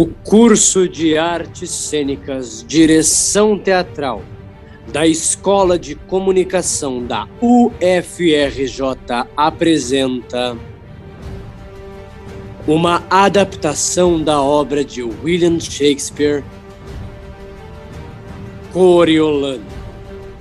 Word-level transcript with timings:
O 0.00 0.06
curso 0.06 0.88
de 0.88 1.18
artes 1.18 1.68
cênicas, 1.70 2.64
direção 2.66 3.58
teatral 3.58 4.22
da 4.90 5.06
Escola 5.06 5.78
de 5.78 5.94
Comunicação 5.94 7.04
da 7.04 7.28
UFRJ 7.38 8.80
apresenta 9.36 10.56
uma 12.66 13.04
adaptação 13.10 14.24
da 14.24 14.40
obra 14.40 14.82
de 14.82 15.02
William 15.02 15.60
Shakespeare, 15.60 16.42
Coriolano. 18.72 19.66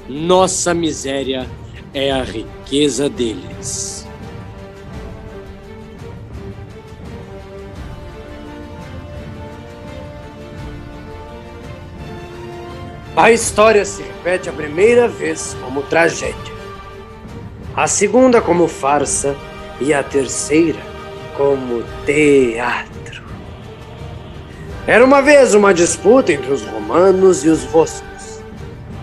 Nossa 0.08 0.74
miséria 0.74 1.46
é 1.94 2.10
a 2.12 2.24
riqueza 2.24 3.10
deles. 3.10 3.99
A 13.22 13.34
história 13.34 13.84
se 13.84 14.02
repete 14.02 14.48
a 14.48 14.54
primeira 14.54 15.06
vez 15.06 15.54
como 15.62 15.82
tragédia, 15.82 16.54
a 17.76 17.86
segunda 17.86 18.40
como 18.40 18.66
farsa 18.66 19.36
e 19.82 19.94
a 19.94 20.02
terceira 20.02 20.80
como 21.36 21.84
teatro. 22.06 23.22
Era 24.88 25.04
uma 25.04 25.22
vez 25.22 25.54
uma 25.54 25.74
disputa 25.74 26.32
entre 26.32 26.50
os 26.50 26.64
romanos 26.64 27.44
e 27.44 27.50
os 27.50 27.66
voscos. 27.66 28.42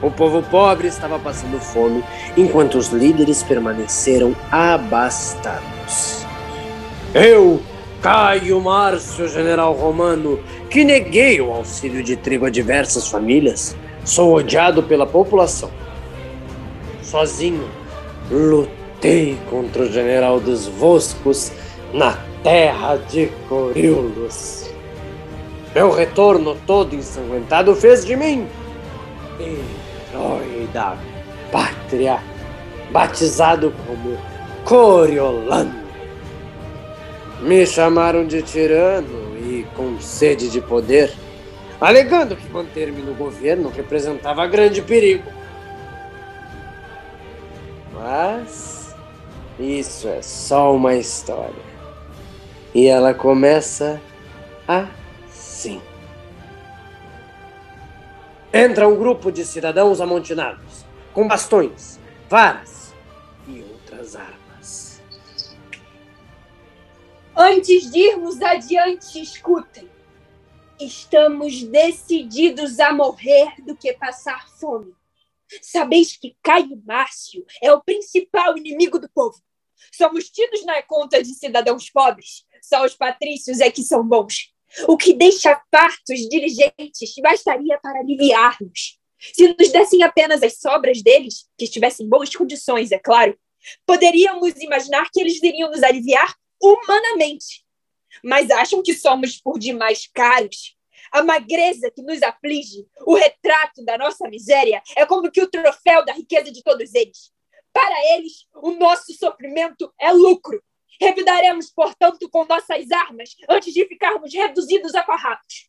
O 0.00 0.10
povo 0.10 0.42
pobre 0.44 0.88
estava 0.88 1.18
passando 1.18 1.60
fome, 1.60 2.02
enquanto 2.38 2.78
os 2.78 2.88
líderes 2.88 3.42
permaneceram 3.42 4.34
abastados. 4.50 6.24
Eu, 7.12 7.60
Caio 8.00 8.62
Márcio, 8.62 9.28
general 9.28 9.74
romano, 9.74 10.40
que 10.70 10.84
neguei 10.84 11.38
o 11.38 11.52
auxílio 11.52 12.02
de 12.02 12.16
trigo 12.16 12.46
a 12.46 12.50
diversas 12.50 13.08
famílias, 13.08 13.76
Sou 14.06 14.34
odiado 14.34 14.82
pela 14.82 15.06
população. 15.06 15.70
Sozinho, 17.02 17.68
lutei 18.30 19.36
contra 19.50 19.82
o 19.82 19.92
general 19.92 20.40
dos 20.40 20.66
Voscos 20.66 21.52
na 21.92 22.18
terra 22.42 22.96
de 22.96 23.26
Coriulos. 23.48 24.70
Meu 25.74 25.90
retorno 25.90 26.56
todo 26.66 26.94
ensanguentado 26.94 27.74
fez 27.74 28.06
de 28.06 28.16
mim 28.16 28.48
herói 30.16 30.68
da 30.72 30.96
pátria, 31.52 32.20
batizado 32.90 33.72
como 33.86 34.16
Coriolano. 34.64 35.86
Me 37.40 37.66
chamaram 37.66 38.26
de 38.26 38.42
tirano 38.42 39.36
e 39.36 39.66
com 39.76 40.00
sede 40.00 40.48
de 40.48 40.60
poder 40.60 41.12
alegando 41.80 42.36
que 42.36 42.48
manter-me 42.48 43.02
no 43.02 43.14
governo 43.14 43.68
representava 43.68 44.46
grande 44.46 44.82
perigo. 44.82 45.30
Mas 47.92 48.94
isso 49.58 50.08
é 50.08 50.22
só 50.22 50.74
uma 50.74 50.94
história. 50.94 51.66
E 52.74 52.86
ela 52.86 53.14
começa 53.14 54.00
assim. 54.68 55.80
Entra 58.52 58.88
um 58.88 58.96
grupo 58.96 59.30
de 59.30 59.44
cidadãos 59.44 60.00
amontinados, 60.00 60.84
com 61.12 61.26
bastões, 61.26 61.98
varas 62.28 62.94
e 63.48 63.62
outras 63.62 64.16
armas. 64.16 65.02
Antes 67.34 67.90
de 67.90 67.98
irmos 67.98 68.40
adiante, 68.40 69.20
escutem. 69.20 69.95
Estamos 70.78 71.62
decididos 71.62 72.78
a 72.80 72.92
morrer 72.92 73.54
do 73.64 73.74
que 73.74 73.94
passar 73.94 74.46
fome. 74.58 74.94
Sabeis 75.62 76.16
que 76.18 76.36
Caio 76.42 76.82
Márcio 76.84 77.46
é 77.62 77.72
o 77.72 77.82
principal 77.82 78.58
inimigo 78.58 78.98
do 78.98 79.08
povo. 79.08 79.40
Somos 79.94 80.28
tidos 80.28 80.66
na 80.66 80.82
conta 80.82 81.22
de 81.22 81.34
cidadãos 81.34 81.88
pobres. 81.88 82.44
Só 82.60 82.84
os 82.84 82.94
patrícios 82.94 83.60
é 83.60 83.70
que 83.70 83.82
são 83.82 84.06
bons. 84.06 84.52
O 84.86 84.98
que 84.98 85.14
deixa 85.14 85.58
fartos 85.74 86.20
dirigentes 86.28 87.14
bastaria 87.22 87.78
para 87.80 88.00
aliviar-nos. 88.00 88.98
Se 89.18 89.48
nos 89.58 89.72
dessem 89.72 90.02
apenas 90.02 90.42
as 90.42 90.58
sobras 90.58 91.00
deles, 91.00 91.48
que 91.56 91.64
estivessem 91.64 92.04
em 92.04 92.08
boas 92.08 92.34
condições, 92.34 92.92
é 92.92 92.98
claro, 92.98 93.38
poderíamos 93.86 94.54
imaginar 94.56 95.08
que 95.10 95.20
eles 95.20 95.42
iriam 95.42 95.70
nos 95.70 95.82
aliviar 95.82 96.34
humanamente 96.60 97.65
mas 98.22 98.50
acham 98.50 98.82
que 98.82 98.94
somos 98.94 99.40
por 99.40 99.58
demais 99.58 100.08
caros. 100.12 100.76
A 101.12 101.22
magreza 101.22 101.90
que 101.90 102.02
nos 102.02 102.22
aflige, 102.22 102.86
o 103.06 103.14
retrato 103.14 103.84
da 103.84 103.96
nossa 103.96 104.28
miséria, 104.28 104.82
é 104.96 105.06
como 105.06 105.30
que 105.30 105.40
o 105.40 105.50
troféu 105.50 106.04
da 106.04 106.12
riqueza 106.12 106.50
de 106.50 106.62
todos 106.62 106.94
eles. 106.94 107.32
Para 107.72 108.16
eles, 108.16 108.46
o 108.54 108.72
nosso 108.72 109.12
sofrimento 109.12 109.92
é 110.00 110.10
lucro. 110.12 110.62
Revidaremos, 111.00 111.70
portanto, 111.70 112.28
com 112.30 112.44
nossas 112.46 112.90
armas 112.90 113.36
antes 113.48 113.72
de 113.72 113.86
ficarmos 113.86 114.32
reduzidos 114.32 114.94
a 114.94 115.04
farrapos. 115.04 115.68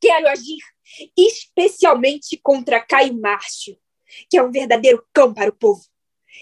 Quero 0.00 0.28
agir 0.28 0.58
especialmente 1.16 2.38
contra 2.38 2.80
Caio 2.80 3.14
Márcio, 3.14 3.78
que 4.28 4.38
é 4.38 4.42
um 4.42 4.50
verdadeiro 4.50 5.06
cão 5.12 5.32
para 5.32 5.50
o 5.50 5.54
povo. 5.56 5.82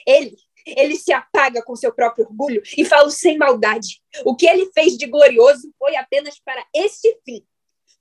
Ele 0.07 0.37
ele 0.77 0.97
se 0.97 1.13
apaga 1.13 1.63
com 1.63 1.77
seu 1.77 1.93
próprio 1.93 2.27
orgulho 2.27 2.63
e 2.77 2.85
fala 2.85 3.11
sem 3.11 3.39
maldade. 3.39 4.01
O 4.25 4.35
que 4.35 4.47
ele 4.47 4.71
fez 4.73 4.97
de 4.97 5.07
glorioso 5.07 5.73
foi 5.79 5.97
apenas 5.97 6.39
para 6.45 6.65
este 6.75 7.19
fim. 7.25 7.45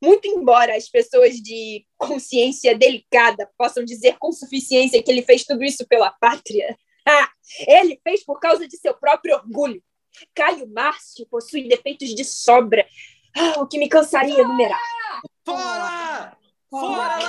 Muito 0.01 0.27
embora 0.27 0.75
as 0.75 0.87
pessoas 0.87 1.35
de 1.35 1.85
consciência 1.97 2.77
delicada 2.77 3.49
possam 3.57 3.83
dizer 3.83 4.17
com 4.19 4.31
suficiência 4.31 5.01
que 5.01 5.09
ele 5.09 5.23
fez 5.23 5.43
tudo 5.43 5.63
isso 5.63 5.87
pela 5.87 6.11
pátria, 6.11 6.77
ah, 7.07 7.29
ele 7.67 7.99
fez 8.03 8.23
por 8.23 8.39
causa 8.39 8.67
de 8.67 8.77
seu 8.77 8.93
próprio 8.93 9.35
orgulho. 9.35 9.81
Caio 10.33 10.67
Márcio 10.67 11.27
possui 11.29 11.67
defeitos 11.67 12.13
de 12.13 12.23
sobra, 12.23 12.85
ah, 13.35 13.61
o 13.61 13.67
que 13.67 13.77
me 13.77 13.87
cansaria 13.87 14.39
enumerar. 14.39 14.81
Fora! 15.45 16.37
Fora! 16.69 17.19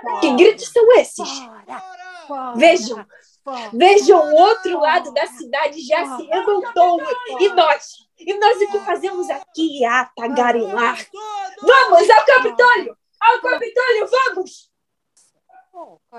Fora! 0.00 0.20
Que 0.20 0.34
gritos 0.36 0.68
são 0.68 0.92
esses? 0.98 1.28
Fora! 2.26 2.54
Vejam, 2.56 3.06
Vejam, 3.72 4.18
o 4.18 4.34
outro 4.34 4.80
lado 4.80 5.12
da 5.12 5.26
cidade 5.26 5.80
já 5.80 6.16
se 6.16 6.24
revoltou. 6.24 7.00
E 7.40 7.48
nós? 7.50 8.06
E 8.18 8.34
nós 8.34 8.60
o 8.60 8.70
que 8.70 8.78
fazemos 8.80 9.30
aqui? 9.30 9.84
Ah, 9.84 10.10
tagarelar. 10.16 11.06
Vamos 11.60 12.10
ao 12.10 12.24
Capitólio! 12.24 12.96
Ao 13.20 13.40
Capitólio, 13.40 14.08
vamos! 14.08 14.70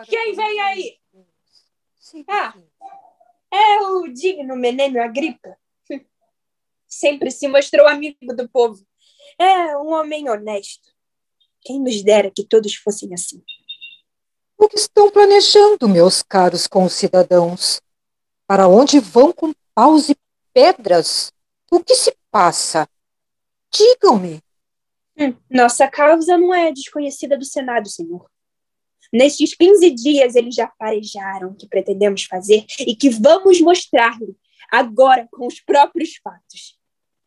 Quem 0.07 0.33
vem 0.33 0.59
aí? 0.61 0.99
Ah, 2.29 2.53
é 3.51 3.81
o 3.81 4.07
digno 4.07 4.55
Menênio 4.55 5.03
Agripa. 5.03 5.57
Sempre 6.87 7.31
se 7.31 7.47
mostrou 7.47 7.87
amigo 7.87 8.33
do 8.35 8.47
povo. 8.47 8.85
É 9.37 9.75
um 9.77 9.89
homem 9.89 10.29
honesto. 10.29 10.87
Quem 11.61 11.81
nos 11.81 12.01
dera 12.03 12.31
que 12.31 12.45
todos 12.45 12.75
fossem 12.75 13.13
assim. 13.13 13.43
O 14.57 14.67
que 14.67 14.75
estão 14.75 15.11
planejando, 15.11 15.87
meus 15.87 16.23
caros 16.23 16.65
concidadãos? 16.65 17.79
Para 18.47 18.67
onde 18.67 18.99
vão 18.99 19.31
com 19.31 19.53
paus 19.75 20.09
e 20.09 20.17
pedras? 20.51 21.31
O 21.71 21.79
que 21.79 21.93
se 21.93 22.15
passa? 22.31 22.89
Digam-me. 23.71 24.41
Hum, 25.15 25.35
nossa 25.49 25.87
causa 25.87 26.37
não 26.37 26.53
é 26.53 26.71
desconhecida 26.71 27.37
do 27.37 27.45
Senado, 27.45 27.87
senhor. 27.87 28.25
Nestes 29.13 29.53
15 29.53 29.91
dias 29.91 30.35
eles 30.35 30.55
já 30.55 30.71
farejaram 30.77 31.49
o 31.49 31.55
que 31.55 31.67
pretendemos 31.67 32.23
fazer 32.23 32.65
e 32.79 32.95
que 32.95 33.09
vamos 33.09 33.61
mostrar-lhe 33.61 34.35
agora 34.71 35.27
com 35.31 35.45
os 35.45 35.59
próprios 35.59 36.15
fatos. 36.17 36.77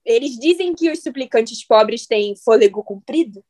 Eles 0.04 0.38
dizem 0.38 0.74
que 0.74 0.90
os 0.90 1.02
suplicantes 1.02 1.64
pobres 1.64 2.06
têm 2.06 2.34
fôlego 2.36 2.82
comprido, 2.82 3.44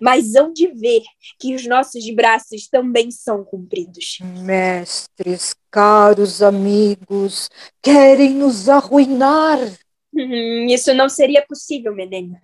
mas 0.00 0.34
hão 0.34 0.52
de 0.52 0.68
ver 0.68 1.02
que 1.38 1.54
os 1.54 1.66
nossos 1.66 2.08
braços 2.14 2.68
também 2.68 3.10
são 3.10 3.44
compridos. 3.44 4.18
Mestres, 4.20 5.54
caros 5.70 6.42
amigos, 6.42 7.48
querem 7.82 8.30
nos 8.30 8.68
arruinar. 8.68 9.58
Hum, 10.12 10.66
isso 10.68 10.94
não 10.94 11.08
seria 11.08 11.44
possível, 11.46 11.94
Menena. 11.94 12.40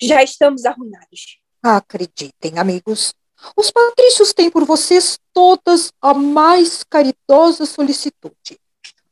Já 0.00 0.22
estamos 0.22 0.64
arruinados. 0.64 1.38
Acreditem, 1.62 2.58
amigos, 2.58 3.14
os 3.56 3.70
patrícios 3.70 4.32
têm 4.32 4.50
por 4.50 4.64
vocês 4.64 5.18
todas 5.32 5.92
a 6.00 6.14
mais 6.14 6.82
caridosa 6.84 7.66
solicitude, 7.66 8.58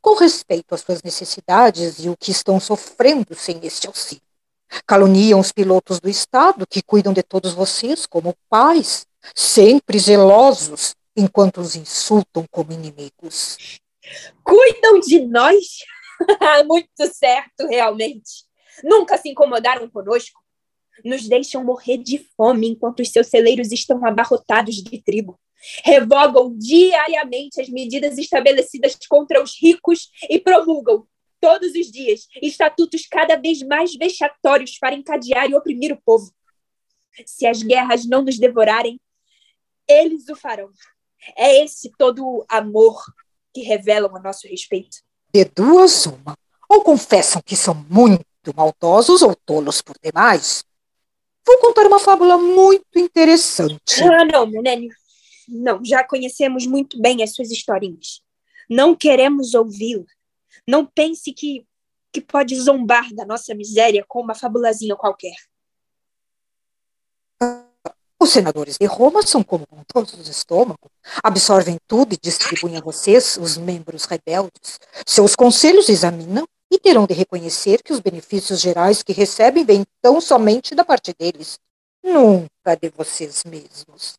com 0.00 0.14
respeito 0.14 0.74
às 0.74 0.80
suas 0.80 1.02
necessidades 1.02 2.04
e 2.04 2.08
o 2.08 2.16
que 2.16 2.30
estão 2.30 2.58
sofrendo 2.58 3.34
sem 3.34 3.60
este 3.62 3.86
auxílio. 3.86 4.22
Caluniam 4.86 5.40
os 5.40 5.52
pilotos 5.52 6.00
do 6.00 6.08
Estado, 6.08 6.66
que 6.66 6.82
cuidam 6.82 7.12
de 7.12 7.22
todos 7.22 7.52
vocês 7.52 8.06
como 8.06 8.34
pais, 8.48 9.06
sempre 9.34 9.98
zelosos, 9.98 10.94
enquanto 11.16 11.60
os 11.60 11.76
insultam 11.76 12.44
como 12.50 12.72
inimigos. 12.72 13.78
Cuidam 14.42 15.00
de 15.00 15.20
nós? 15.20 15.78
Muito 16.66 17.06
certo, 17.12 17.66
realmente. 17.68 18.44
Nunca 18.82 19.18
se 19.18 19.28
incomodaram 19.28 19.88
conosco. 19.88 20.40
nos 21.04 21.26
deixam 21.26 21.64
morrer 21.64 21.98
de 21.98 22.18
fome 22.36 22.68
enquanto 22.68 23.00
os 23.00 23.08
seus 23.10 23.26
celeiros 23.26 23.72
estão 23.72 24.04
abarrotados 24.06 24.76
de 24.76 25.02
trigo. 25.02 25.38
Revogam 25.84 26.56
diariamente 26.56 27.60
as 27.60 27.68
medidas 27.68 28.18
estabelecidas 28.18 28.96
contra 29.08 29.42
os 29.42 29.52
ricos 29.60 30.10
e 30.28 30.38
promulgam, 30.38 31.06
todos 31.42 31.74
os 31.74 31.90
dias, 31.90 32.28
estatutos 32.40 33.04
cada 33.10 33.34
vez 33.34 33.60
mais 33.62 33.96
vexatórios 33.96 34.78
para 34.78 34.94
encadear 34.94 35.50
e 35.50 35.54
oprimir 35.56 35.92
o 35.92 36.00
povo. 36.00 36.32
Se 37.26 37.44
as 37.48 37.64
guerras 37.64 38.06
não 38.06 38.22
nos 38.22 38.38
devorarem, 38.38 39.00
eles 39.88 40.28
o 40.28 40.36
farão. 40.36 40.70
É 41.36 41.64
esse 41.64 41.90
todo 41.98 42.24
o 42.24 42.44
amor 42.48 43.02
que 43.52 43.60
revelam 43.60 44.16
a 44.16 44.20
nosso 44.20 44.46
respeito. 44.46 44.98
De 45.34 45.44
duas, 45.44 46.06
uma. 46.06 46.38
Ou 46.68 46.80
confessam 46.82 47.42
que 47.44 47.56
são 47.56 47.74
muito 47.90 48.24
maldosos 48.54 49.20
ou 49.20 49.34
tolos 49.34 49.82
por 49.82 49.96
demais. 50.00 50.64
Vou 51.44 51.58
contar 51.58 51.86
uma 51.86 51.98
fábula 51.98 52.38
muito 52.38 52.96
interessante. 52.96 54.00
Ah, 54.04 54.24
não, 54.24 54.46
Menélio. 54.46 54.90
Não, 55.48 55.84
já 55.84 56.04
conhecemos 56.04 56.66
muito 56.66 57.00
bem 57.00 57.20
as 57.20 57.34
suas 57.34 57.50
historinhas. 57.50 58.22
Não 58.70 58.94
queremos 58.94 59.54
ouvi-la. 59.54 60.04
Não 60.66 60.86
pense 60.86 61.32
que, 61.32 61.66
que 62.12 62.20
pode 62.20 62.54
zombar 62.60 63.12
da 63.14 63.24
nossa 63.24 63.54
miséria 63.54 64.04
com 64.06 64.20
uma 64.20 64.34
fabulazinha 64.34 64.96
qualquer. 64.96 65.34
Os 68.22 68.30
senadores 68.30 68.76
de 68.78 68.86
Roma 68.86 69.26
são 69.26 69.42
como 69.42 69.66
todos 69.92 70.12
de 70.12 70.30
estômago, 70.30 70.88
absorvem 71.24 71.76
tudo 71.88 72.14
e 72.14 72.18
distribuem 72.22 72.76
a 72.76 72.80
vocês, 72.80 73.36
os 73.36 73.56
membros 73.56 74.04
rebeldes. 74.04 74.78
Seus 75.04 75.34
conselhos 75.34 75.88
examinam 75.88 76.46
e 76.70 76.78
terão 76.78 77.04
de 77.04 77.14
reconhecer 77.14 77.82
que 77.82 77.92
os 77.92 77.98
benefícios 77.98 78.60
gerais 78.60 79.02
que 79.02 79.12
recebem 79.12 79.64
vêm 79.64 79.84
tão 80.00 80.20
somente 80.20 80.72
da 80.72 80.84
parte 80.84 81.12
deles, 81.18 81.58
nunca 82.00 82.76
de 82.80 82.90
vocês 82.90 83.42
mesmos. 83.44 84.14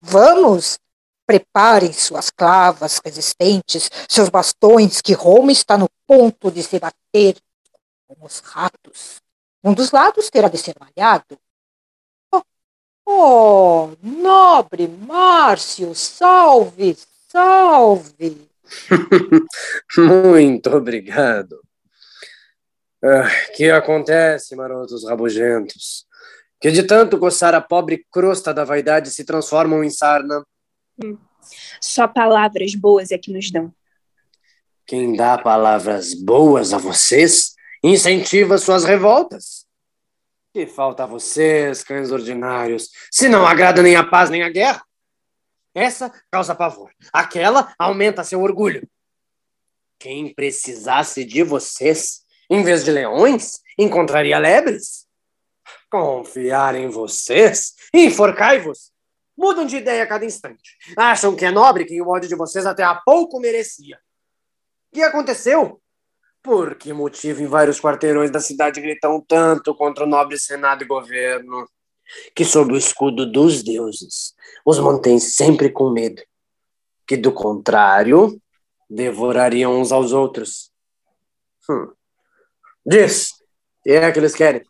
Vamos! 0.00 0.78
Preparem 1.26 1.92
suas 1.92 2.30
clavas 2.30 3.00
resistentes, 3.04 3.90
seus 4.08 4.28
bastões, 4.28 5.00
que 5.00 5.12
Roma 5.12 5.52
está 5.52 5.78
no 5.78 5.88
ponto 6.06 6.50
de 6.50 6.62
se 6.62 6.78
bater 6.78 7.36
com 8.06 8.24
os 8.24 8.40
ratos. 8.40 9.22
Um 9.62 9.72
dos 9.72 9.90
lados 9.90 10.28
terá 10.28 10.48
de 10.48 10.58
ser 10.58 10.74
malhado, 10.78 11.38
Oh, 13.06 13.94
nobre 14.02 14.88
Márcio, 14.88 15.94
salve, 15.94 16.96
salve! 17.28 18.48
Muito 19.98 20.70
obrigado. 20.74 21.60
Ah, 23.02 23.28
que 23.54 23.70
acontece, 23.70 24.56
marotos 24.56 25.06
rabugentos? 25.06 26.06
Que 26.58 26.70
de 26.70 26.82
tanto 26.82 27.18
coçar 27.18 27.54
a 27.54 27.60
pobre 27.60 28.06
crosta 28.10 28.54
da 28.54 28.64
vaidade 28.64 29.10
se 29.10 29.22
transformam 29.22 29.84
em 29.84 29.90
sarna? 29.90 30.42
Só 31.80 32.08
palavras 32.08 32.74
boas 32.74 33.10
é 33.10 33.18
que 33.18 33.32
nos 33.32 33.50
dão. 33.50 33.74
Quem 34.86 35.16
dá 35.16 35.38
palavras 35.38 36.14
boas 36.14 36.72
a 36.72 36.78
vocês 36.78 37.54
incentiva 37.82 38.58
suas 38.58 38.84
revoltas. 38.84 39.66
Que 40.52 40.66
falta 40.66 41.02
a 41.02 41.06
vocês, 41.06 41.82
cães 41.82 42.12
ordinários, 42.12 42.90
se 43.10 43.28
não 43.28 43.46
agrada 43.46 43.82
nem 43.82 43.96
a 43.96 44.04
paz 44.04 44.30
nem 44.30 44.42
a 44.42 44.48
guerra? 44.48 44.84
Essa 45.74 46.12
causa 46.30 46.54
pavor, 46.54 46.92
aquela 47.12 47.74
aumenta 47.76 48.22
seu 48.22 48.40
orgulho. 48.40 48.88
Quem 49.98 50.32
precisasse 50.32 51.24
de 51.24 51.42
vocês, 51.42 52.22
em 52.48 52.62
vez 52.62 52.84
de 52.84 52.92
leões, 52.92 53.60
encontraria 53.76 54.38
lebres. 54.38 55.06
Confiar 55.90 56.76
em 56.76 56.88
vocês, 56.88 57.74
enforcai-vos. 57.92 58.93
Mudam 59.36 59.66
de 59.66 59.76
ideia 59.76 60.04
a 60.04 60.06
cada 60.06 60.24
instante. 60.24 60.76
Acham 60.96 61.34
que 61.34 61.44
é 61.44 61.50
nobre 61.50 61.84
quem 61.84 62.00
o 62.00 62.08
ódio 62.08 62.28
de 62.28 62.36
vocês 62.36 62.66
até 62.66 62.82
há 62.82 62.94
pouco 62.94 63.40
merecia. 63.40 63.98
O 64.92 64.94
que 64.94 65.02
aconteceu? 65.02 65.80
Por 66.42 66.76
que 66.76 66.92
motivo 66.92 67.42
em 67.42 67.46
vários 67.46 67.80
quarteirões 67.80 68.30
da 68.30 68.38
cidade 68.38 68.80
gritam 68.80 69.20
tanto 69.26 69.74
contra 69.74 70.04
o 70.04 70.06
nobre 70.06 70.38
Senado 70.38 70.84
e 70.84 70.86
governo? 70.86 71.66
Que, 72.34 72.44
sob 72.44 72.74
o 72.74 72.76
escudo 72.76 73.24
dos 73.24 73.62
deuses, 73.62 74.34
os 74.64 74.78
mantém 74.78 75.18
sempre 75.18 75.70
com 75.70 75.90
medo, 75.90 76.22
que, 77.06 77.16
do 77.16 77.32
contrário, 77.32 78.38
devorariam 78.90 79.80
uns 79.80 79.90
aos 79.90 80.12
outros. 80.12 80.70
Hum. 81.68 81.92
Diz, 82.84 83.30
o 83.30 83.82
que 83.84 83.90
é 83.92 84.12
que 84.12 84.18
eles 84.18 84.34
querem? 84.34 84.62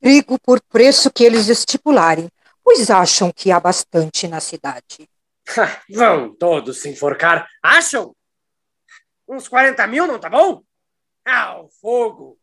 Trigo 0.00 0.38
por 0.40 0.62
preço 0.62 1.10
que 1.10 1.24
eles 1.24 1.48
estipularem, 1.48 2.28
pois 2.74 2.90
acham 2.90 3.32
que 3.32 3.52
há 3.52 3.60
bastante 3.60 4.26
na 4.26 4.40
cidade. 4.40 5.08
Vão 5.88 6.34
todos 6.34 6.80
se 6.80 6.88
enforcar. 6.88 7.48
Acham? 7.62 8.14
Uns 9.28 9.46
40 9.46 9.86
mil, 9.86 10.06
não 10.06 10.18
tá 10.18 10.28
bom? 10.28 10.62
Ao 11.24 11.68
fogo! 11.80 12.38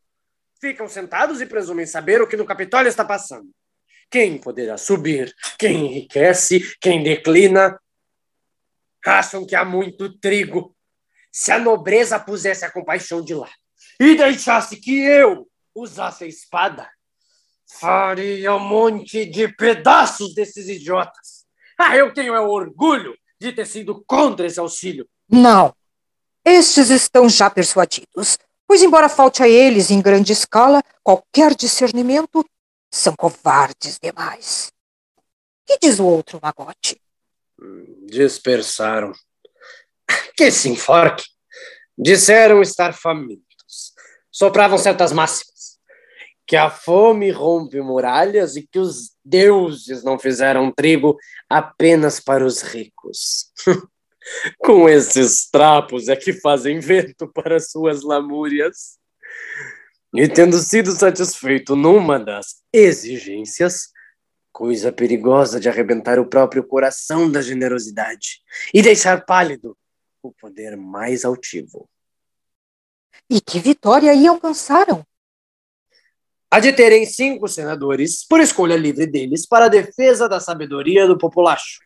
Ficam 0.59 0.87
sentados 0.87 1.41
e 1.41 1.45
presumem 1.45 1.85
saber 1.85 2.21
o 2.21 2.27
que 2.27 2.37
no 2.37 2.45
Capitólio 2.45 2.87
está 2.87 3.03
passando. 3.03 3.49
Quem 4.09 4.37
poderá 4.37 4.77
subir, 4.77 5.33
quem 5.57 5.85
enriquece, 5.85 6.77
quem 6.79 7.03
declina. 7.03 7.79
Acham 9.05 9.45
que 9.45 9.55
há 9.55 9.65
muito 9.65 10.17
trigo. 10.19 10.75
Se 11.31 11.51
a 11.51 11.59
nobreza 11.59 12.19
pusesse 12.19 12.63
a 12.63 12.71
compaixão 12.71 13.23
de 13.23 13.33
lado 13.33 13.51
e 13.99 14.15
deixasse 14.15 14.77
que 14.77 14.99
eu 14.99 15.49
usasse 15.73 16.23
a 16.23 16.27
espada, 16.27 16.89
faria 17.79 18.55
um 18.55 18.59
monte 18.59 19.25
de 19.25 19.47
pedaços 19.47 20.33
desses 20.33 20.67
idiotas. 20.67 21.45
Ah, 21.77 21.95
eu 21.95 22.13
tenho 22.13 22.35
é 22.35 22.39
orgulho 22.39 23.15
de 23.39 23.51
ter 23.51 23.65
sido 23.65 24.03
contra 24.05 24.45
esse 24.45 24.59
auxílio. 24.59 25.07
Não, 25.29 25.73
estes 26.45 26.89
estão 26.89 27.29
já 27.29 27.49
persuadidos, 27.49 28.37
pois, 28.67 28.81
embora 28.81 29.07
falte 29.07 29.43
a 29.43 29.47
eles 29.47 29.91
em 29.91 30.01
grande 30.01 30.33
escala 30.33 30.81
qualquer 31.03 31.55
discernimento, 31.55 32.45
são 32.91 33.15
covardes 33.15 33.97
demais. 34.01 34.71
Que 35.65 35.77
diz 35.79 35.99
o 35.99 36.05
outro 36.05 36.39
magote? 36.41 36.99
Dispersaram. 38.07 39.13
Que 40.35 40.51
se 40.51 40.69
enforque. 40.69 41.23
Disseram 41.97 42.61
estar 42.61 42.93
famintos. 42.93 43.93
Sopravam 44.31 44.77
certas 44.77 45.11
máximas. 45.11 45.50
Que 46.51 46.57
a 46.57 46.69
fome 46.69 47.31
rompe 47.31 47.79
muralhas 47.79 48.57
e 48.57 48.67
que 48.67 48.77
os 48.77 49.15
deuses 49.23 50.03
não 50.03 50.19
fizeram 50.19 50.69
trigo 50.69 51.17
apenas 51.49 52.19
para 52.19 52.45
os 52.45 52.61
ricos. 52.61 53.53
Com 54.59 54.89
esses 54.89 55.49
trapos 55.49 56.09
é 56.09 56.15
que 56.17 56.33
fazem 56.33 56.81
vento 56.81 57.25
para 57.25 57.57
suas 57.57 58.01
lamúrias. 58.01 58.99
E 60.13 60.27
tendo 60.27 60.57
sido 60.57 60.91
satisfeito 60.91 61.73
numa 61.73 62.19
das 62.19 62.61
exigências, 62.73 63.87
coisa 64.51 64.91
perigosa 64.91 65.57
de 65.57 65.69
arrebentar 65.69 66.19
o 66.19 66.27
próprio 66.27 66.65
coração 66.65 67.31
da 67.31 67.41
generosidade 67.41 68.41
e 68.73 68.81
deixar 68.81 69.25
pálido 69.25 69.77
o 70.21 70.33
poder 70.33 70.75
mais 70.75 71.23
altivo. 71.23 71.89
E 73.29 73.39
que 73.39 73.57
vitória 73.57 74.11
aí 74.11 74.27
alcançaram? 74.27 75.05
A 76.51 76.59
de 76.59 76.73
terem 76.73 77.05
cinco 77.05 77.47
senadores, 77.47 78.25
por 78.27 78.41
escolha 78.41 78.75
livre 78.75 79.07
deles, 79.07 79.47
para 79.47 79.65
a 79.65 79.69
defesa 79.69 80.27
da 80.27 80.37
sabedoria 80.37 81.07
do 81.07 81.17
populacho 81.17 81.79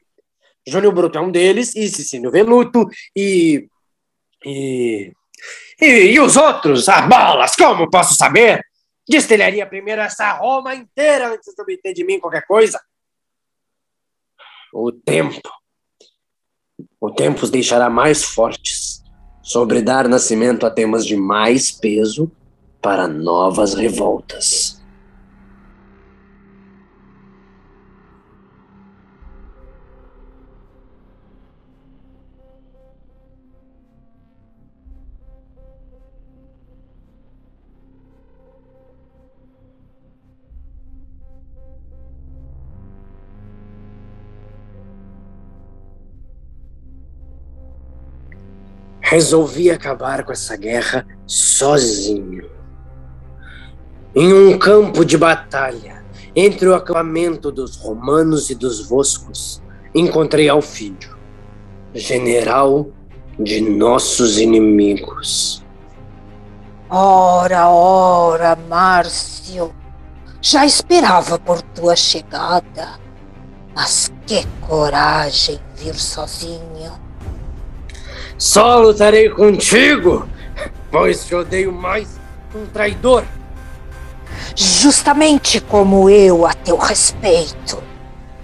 Júnior 0.68 0.94
Bruto 0.94 1.18
é 1.18 1.22
um 1.22 1.32
deles, 1.32 1.76
e 1.76 1.88
Cicínio 1.88 2.32
Veluto, 2.32 2.90
e, 3.16 3.68
e. 4.44 5.14
E, 5.80 5.86
e 5.86 6.20
os 6.20 6.36
outros? 6.38 6.90
Ah, 6.90 7.02
bolas, 7.02 7.56
como 7.56 7.90
posso 7.90 8.16
saber? 8.16 8.66
Destelharia 9.08 9.68
primeiro 9.68 10.02
essa 10.02 10.32
Roma 10.34 10.74
inteira 10.74 11.32
antes 11.32 11.54
de 11.54 11.62
obter 11.62 11.94
de 11.94 12.04
mim 12.04 12.20
qualquer 12.20 12.48
coisa. 12.48 12.82
O 14.74 14.92
tempo. 14.92 15.42
O 17.00 17.12
tempo 17.12 17.44
os 17.44 17.52
deixará 17.52 17.90
mais 17.90 18.24
fortes 18.24 19.04
sobre 19.44 19.82
dar 19.82 20.08
nascimento 20.08 20.66
a 20.66 20.72
temas 20.72 21.06
de 21.06 21.16
mais 21.16 21.72
peso 21.72 22.32
para 22.86 23.08
novas 23.08 23.74
revoltas. 23.74 24.80
resolvi 49.02 49.72
acabar 49.72 50.26
com 50.26 50.34
essa 50.34 50.58
guerra 50.58 51.08
sozinho. 51.26 52.35
Em 54.16 54.34
um 54.34 54.58
campo 54.58 55.04
de 55.04 55.18
batalha, 55.18 56.02
entre 56.34 56.70
o 56.70 56.74
acampamento 56.74 57.52
dos 57.52 57.76
romanos 57.76 58.50
e 58.50 58.56
dos 58.56 58.88
voscos, 58.88 59.62
encontrei 59.94 60.48
ao 60.48 60.62
filho, 60.62 61.18
general 61.94 62.88
de 63.38 63.60
nossos 63.60 64.40
inimigos. 64.40 65.66
Ora, 66.90 67.68
ora, 67.68 68.58
Márcio, 68.70 69.74
já 70.42 70.66
esperava 70.66 71.38
por 71.38 71.62
tua 71.62 71.96
chegada. 71.96 72.98
Mas 73.76 74.10
que 74.26 74.48
coragem 74.62 75.60
vir 75.76 75.96
sozinho. 75.96 76.94
Só 78.38 78.80
lutarei 78.80 79.30
contigo, 79.30 80.26
pois 80.90 81.26
te 81.26 81.36
odeio 81.36 81.74
mais 81.74 82.18
um 82.56 82.66
traidor. 82.68 83.26
Justamente 84.56 85.60
como 85.60 86.10
eu 86.10 86.46
a 86.46 86.54
teu 86.54 86.78
respeito. 86.78 87.84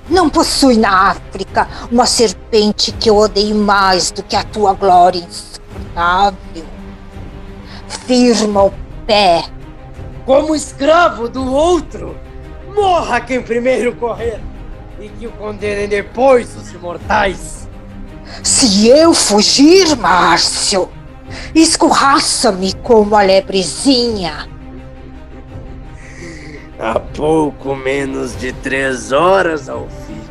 Não 0.10 0.30
possui 0.30 0.76
na 0.76 1.12
África 1.12 1.70
uma 1.90 2.06
serpente 2.06 2.92
que 2.92 3.10
eu 3.10 3.16
odeie 3.16 3.54
mais 3.54 4.12
do 4.12 4.22
que 4.22 4.36
a 4.36 4.44
tua 4.44 4.74
glória 4.74 5.20
insuportável. 5.20 6.66
Firma 7.88 8.64
o 8.64 8.74
pé. 9.08 9.46
Como 10.26 10.54
escravo 10.54 11.30
do 11.30 11.50
outro, 11.50 12.18
morra 12.76 13.22
quem 13.22 13.42
primeiro 13.42 13.96
correr 13.96 14.42
e 15.00 15.08
que 15.08 15.28
o 15.28 15.32
condenem 15.32 15.88
depois 15.88 16.56
os 16.58 16.72
imortais. 16.74 17.70
Se 18.44 18.90
eu 18.90 19.14
fugir, 19.14 19.96
Márcio, 19.96 20.90
escorraça-me 21.56 22.74
como 22.74 23.16
a 23.16 23.22
lebrezinha. 23.22 24.51
Há 26.82 27.00
pouco 27.00 27.76
menos 27.76 28.36
de 28.36 28.52
três 28.52 29.12
horas, 29.12 29.70
ao 29.70 29.88
filho. 29.88 30.22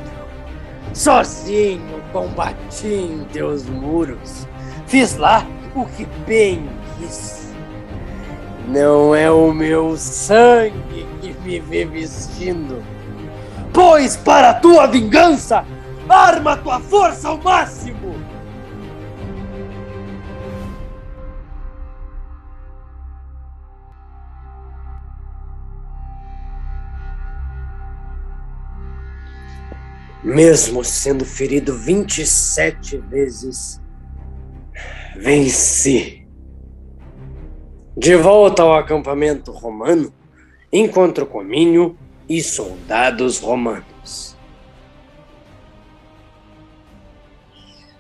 Sozinho 0.92 2.02
combati 2.12 2.88
em 2.88 3.25
teus 3.33 3.66
muros. 3.66 4.47
Fiz 4.87 5.16
lá 5.16 5.47
o 5.75 5.87
que 5.87 6.04
bem 6.26 6.69
quis. 6.99 7.54
Não 8.66 9.14
é 9.14 9.30
o 9.30 9.52
meu 9.52 9.97
sangue 9.97 11.07
que 11.21 11.33
me 11.42 11.61
vê 11.61 11.85
vestindo 11.85 12.83
Pois 13.73 14.16
para 14.16 14.54
tua 14.54 14.87
vingança, 14.87 15.64
arma 16.09 16.57
tua 16.57 16.80
força 16.80 17.28
ao 17.28 17.38
máximo! 17.38 18.00
Mesmo 30.22 30.84
sendo 30.84 31.24
ferido 31.24 31.74
27 31.74 32.98
vezes, 32.98 33.80
venci. 35.16 36.26
De 37.96 38.16
volta 38.16 38.62
ao 38.62 38.74
acampamento 38.74 39.50
romano, 39.50 40.12
encontro 40.72 41.26
Comínio 41.26 41.98
e 42.28 42.42
soldados 42.42 43.38
romanos. 43.38 44.36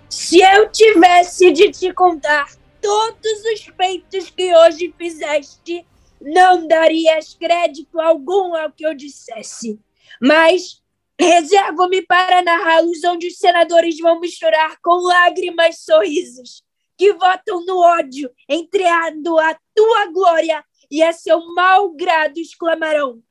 Se 0.08 0.40
eu 0.40 0.70
tivesse 0.70 1.50
de 1.52 1.70
te 1.70 1.92
contar 1.92 2.46
todos 2.80 3.44
os 3.52 3.64
feitos 3.76 4.30
que 4.30 4.54
hoje 4.54 4.94
fizeste, 4.96 5.86
não 6.20 6.68
darias 6.68 7.34
crédito 7.34 7.98
algum 7.98 8.54
ao 8.54 8.70
que 8.70 8.86
eu 8.86 8.94
dissesse. 8.94 9.80
Mas 10.20 10.79
reservo-me 11.20 12.02
para 12.02 12.42
narrá-los 12.42 13.04
onde 13.04 13.28
os 13.28 13.36
senadores 13.36 13.98
vão 13.98 14.18
misturar 14.20 14.78
com 14.82 15.02
lágrimas 15.02 15.80
sorrisos, 15.80 16.62
que 16.96 17.12
votam 17.12 17.64
no 17.64 17.78
ódio, 17.78 18.30
entreando 18.48 19.38
a 19.38 19.58
tua 19.74 20.06
glória 20.06 20.64
e 20.90 21.02
a 21.02 21.12
seu 21.12 21.38
mau 21.54 21.90
grado 21.90 22.38
exclamarão: 22.38 23.22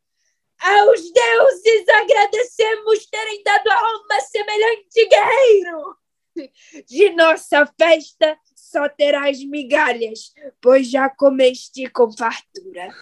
aos 0.60 1.12
deuses 1.12 1.90
agradecemos 1.90 3.06
terem 3.06 3.42
dado 3.44 3.70
a 3.70 3.76
Roma 3.76 4.22
semelhante 4.22 5.08
guerreiro. 5.08 5.98
De 6.88 7.10
nossa 7.12 7.66
festa 7.80 8.38
só 8.56 8.88
terás 8.88 9.44
migalhas, 9.44 10.34
pois 10.62 10.90
já 10.90 11.10
comeste 11.10 11.90
com 11.90 12.12
fartura. 12.12 12.94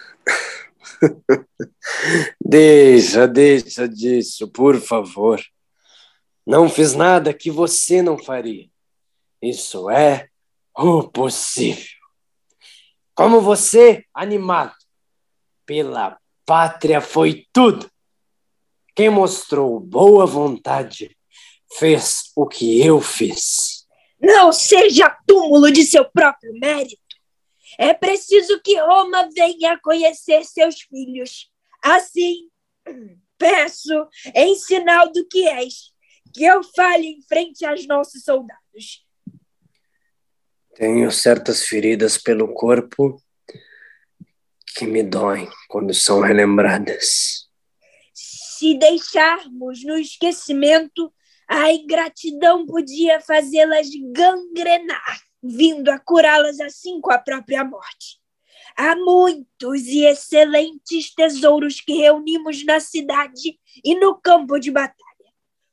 deixa, 2.40 3.26
deixa 3.26 3.88
disso, 3.88 4.48
por 4.48 4.80
favor. 4.80 5.40
Não 6.46 6.68
fiz 6.68 6.94
nada 6.94 7.34
que 7.34 7.50
você 7.50 8.00
não 8.02 8.16
faria. 8.18 8.68
Isso 9.42 9.90
é 9.90 10.28
o 10.76 11.08
possível. 11.08 11.98
Como 13.14 13.40
você, 13.40 14.04
animado 14.14 14.74
pela 15.66 16.18
pátria 16.46 17.00
foi 17.00 17.46
tudo. 17.52 17.90
Quem 18.94 19.10
mostrou 19.10 19.78
boa 19.78 20.24
vontade 20.24 21.16
fez 21.78 22.32
o 22.34 22.46
que 22.46 22.80
eu 22.84 23.00
fiz. 23.00 23.86
Não 24.20 24.52
seja 24.52 25.16
túmulo 25.26 25.70
de 25.70 25.84
seu 25.84 26.04
próprio 26.10 26.52
mérito. 26.54 27.07
É 27.78 27.94
preciso 27.94 28.60
que 28.60 28.76
Roma 28.80 29.30
venha 29.32 29.78
conhecer 29.78 30.44
seus 30.44 30.82
filhos. 30.82 31.48
Assim, 31.80 32.48
peço, 33.38 34.08
em 34.34 34.56
sinal 34.56 35.12
do 35.12 35.24
que 35.28 35.46
és, 35.46 35.92
que 36.34 36.44
eu 36.44 36.62
fale 36.74 37.06
em 37.06 37.22
frente 37.22 37.64
aos 37.64 37.86
nossos 37.86 38.24
soldados. 38.24 39.06
Tenho 40.74 41.10
certas 41.12 41.64
feridas 41.64 42.18
pelo 42.18 42.52
corpo 42.52 43.22
que 44.76 44.84
me 44.84 45.02
doem 45.02 45.48
quando 45.68 45.94
são 45.94 46.20
relembradas. 46.20 47.48
Se 48.12 48.76
deixarmos 48.76 49.84
no 49.84 49.96
esquecimento, 49.96 51.12
a 51.48 51.72
ingratidão 51.72 52.66
podia 52.66 53.20
fazê-las 53.20 53.88
gangrenar, 54.12 55.20
vindo 55.42 55.88
a 55.90 55.98
curá-las 55.98 56.60
assim 56.60 57.00
com 57.00 57.12
a 57.12 57.18
própria 57.18 57.64
morte. 57.64 58.18
Há 58.76 58.94
muitos 58.96 59.82
e 59.86 60.04
excelentes 60.04 61.14
tesouros 61.14 61.80
que 61.80 61.94
reunimos 61.94 62.64
na 62.64 62.80
cidade 62.80 63.58
e 63.84 63.94
no 63.94 64.14
campo 64.14 64.58
de 64.58 64.70
batalha. 64.70 64.98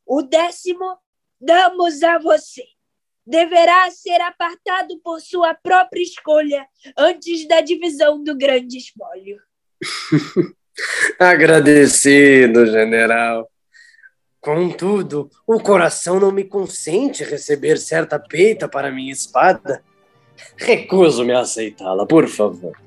O 0.05 0.21
décimo 0.21 0.97
damos 1.39 2.01
a 2.03 2.17
você 2.17 2.63
deverá 3.25 3.89
ser 3.89 4.21
apartado 4.21 4.99
por 5.03 5.19
sua 5.19 5.55
própria 5.55 6.01
escolha 6.01 6.65
antes 6.95 7.47
da 7.47 7.59
divisão 7.59 8.23
do 8.23 8.37
grande 8.37 8.77
espólio. 8.77 9.39
Agradecido, 11.17 12.67
general. 12.67 13.49
Contudo, 14.45 15.27
o 15.47 15.59
coração 15.59 16.19
não 16.19 16.31
me 16.31 16.43
consente 16.43 17.23
receber 17.23 17.79
certa 17.79 18.19
peita 18.19 18.69
para 18.69 18.91
minha 18.91 19.11
espada. 19.11 19.81
Recuso-me 20.55 21.33
a 21.33 21.39
aceitá-la, 21.39 22.05
por 22.05 22.27
favor. 22.27 22.77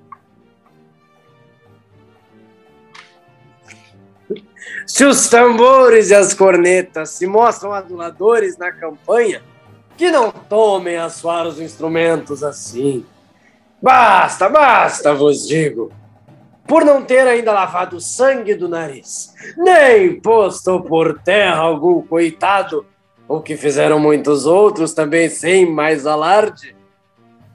Se 4.87 5.05
os 5.05 5.29
tambores 5.29 6.11
e 6.11 6.15
as 6.15 6.33
cornetas 6.33 7.11
se 7.11 7.27
mostram 7.27 7.73
aduladores 7.73 8.57
na 8.57 8.71
campanha, 8.71 9.43
que 9.97 10.13
não 10.13 10.31
tomem 10.31 10.97
a 10.97 11.11
suar 11.11 11.45
os 11.45 11.59
instrumentos 11.59 12.45
assim. 12.45 13.05
Basta, 13.83 14.49
basta, 14.49 15.13
vos 15.13 15.45
digo. 15.49 15.91
Por 16.69 16.85
não 16.85 17.03
ter 17.03 17.27
ainda 17.27 17.51
lavado 17.51 17.97
o 17.97 18.01
sangue 18.01 18.55
do 18.55 18.69
nariz, 18.69 19.33
nem 19.57 20.21
posto 20.21 20.83
por 20.83 21.19
terra 21.23 21.61
algum 21.61 22.07
coitado, 22.07 22.87
o 23.27 23.41
que 23.41 23.57
fizeram 23.57 23.99
muitos 23.99 24.45
outros 24.45 24.93
também 24.93 25.31
sem 25.31 25.65
mais 25.65 26.07
alarde, 26.07 26.77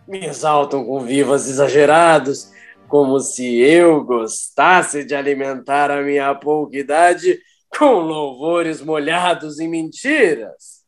me 0.07 0.25
exaltam 0.25 0.83
com 0.83 0.99
vivas 1.01 1.47
exagerados, 1.47 2.51
como 2.87 3.19
se 3.19 3.59
eu 3.59 4.03
gostasse 4.03 5.03
de 5.03 5.13
alimentar 5.13 5.91
a 5.91 6.01
minha 6.01 6.33
pouca 6.33 6.75
idade 6.77 7.39
com 7.77 7.99
louvores 7.99 8.81
molhados 8.81 9.59
em 9.59 9.67
mentiras. 9.67 10.83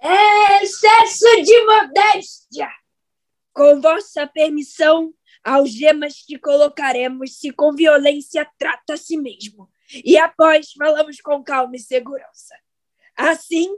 É 0.00 0.62
excesso 0.62 1.42
de 1.42 1.64
modéstia! 1.64 2.68
Com 3.52 3.80
vossa 3.80 4.26
permissão, 4.26 5.10
algemas 5.46 6.24
que 6.26 6.36
colocaremos 6.36 7.38
se 7.38 7.52
com 7.52 7.72
violência 7.72 8.44
trata 8.58 8.94
a 8.94 8.96
si 8.96 9.16
mesmo, 9.16 9.70
e 10.04 10.18
após 10.18 10.72
falamos 10.72 11.20
com 11.20 11.42
calma 11.44 11.76
e 11.76 11.78
segurança. 11.78 12.56
Assim, 13.16 13.72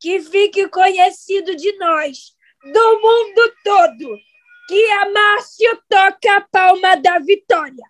que 0.00 0.20
fique 0.20 0.68
conhecido 0.68 1.54
de 1.54 1.72
nós, 1.78 2.34
do 2.64 3.00
mundo 3.00 3.54
todo, 3.62 4.18
que 4.66 4.90
Amácio 4.90 5.80
toca 5.88 6.36
a 6.36 6.40
palma 6.40 6.96
da 6.96 7.20
vitória. 7.20 7.84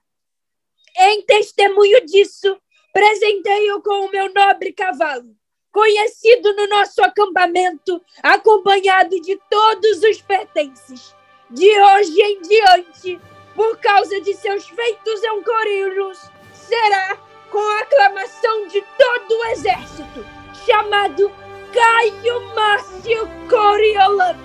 Em 0.99 1.23
testemunho 1.23 2.05
disso, 2.05 2.61
presentei-o 2.93 3.81
com 3.81 4.05
o 4.05 4.11
meu 4.11 4.33
nobre 4.35 4.71
cavalo, 4.75 5.35
conhecido 5.73 6.53
no 6.55 6.67
nosso 6.69 7.03
acampamento, 7.03 8.05
acompanhado 8.23 9.19
de 9.23 9.41
todos 9.51 10.03
os 10.03 10.21
pertences. 10.21 11.15
De 11.55 11.81
hoje 11.81 12.21
em 12.21 12.43
diante, 12.43 13.19
por 13.55 13.79
causa 13.79 14.21
de 14.21 14.35
seus 14.35 14.69
feitos 14.69 15.23
encorilos, 15.23 16.29
será 16.53 17.17
com 17.49 17.61
a 17.61 17.79
aclamação 17.79 18.67
de 18.67 18.83
todo 18.99 19.31
o 19.31 19.45
exército, 19.53 20.27
chamado 20.67 21.31
Caio 21.73 22.41
Márcio 22.57 23.31
Coriolano. 23.49 24.43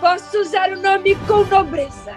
Posso 0.00 0.40
usar 0.40 0.72
o 0.72 0.80
nome 0.80 1.14
com 1.28 1.44
nobreza. 1.44 2.16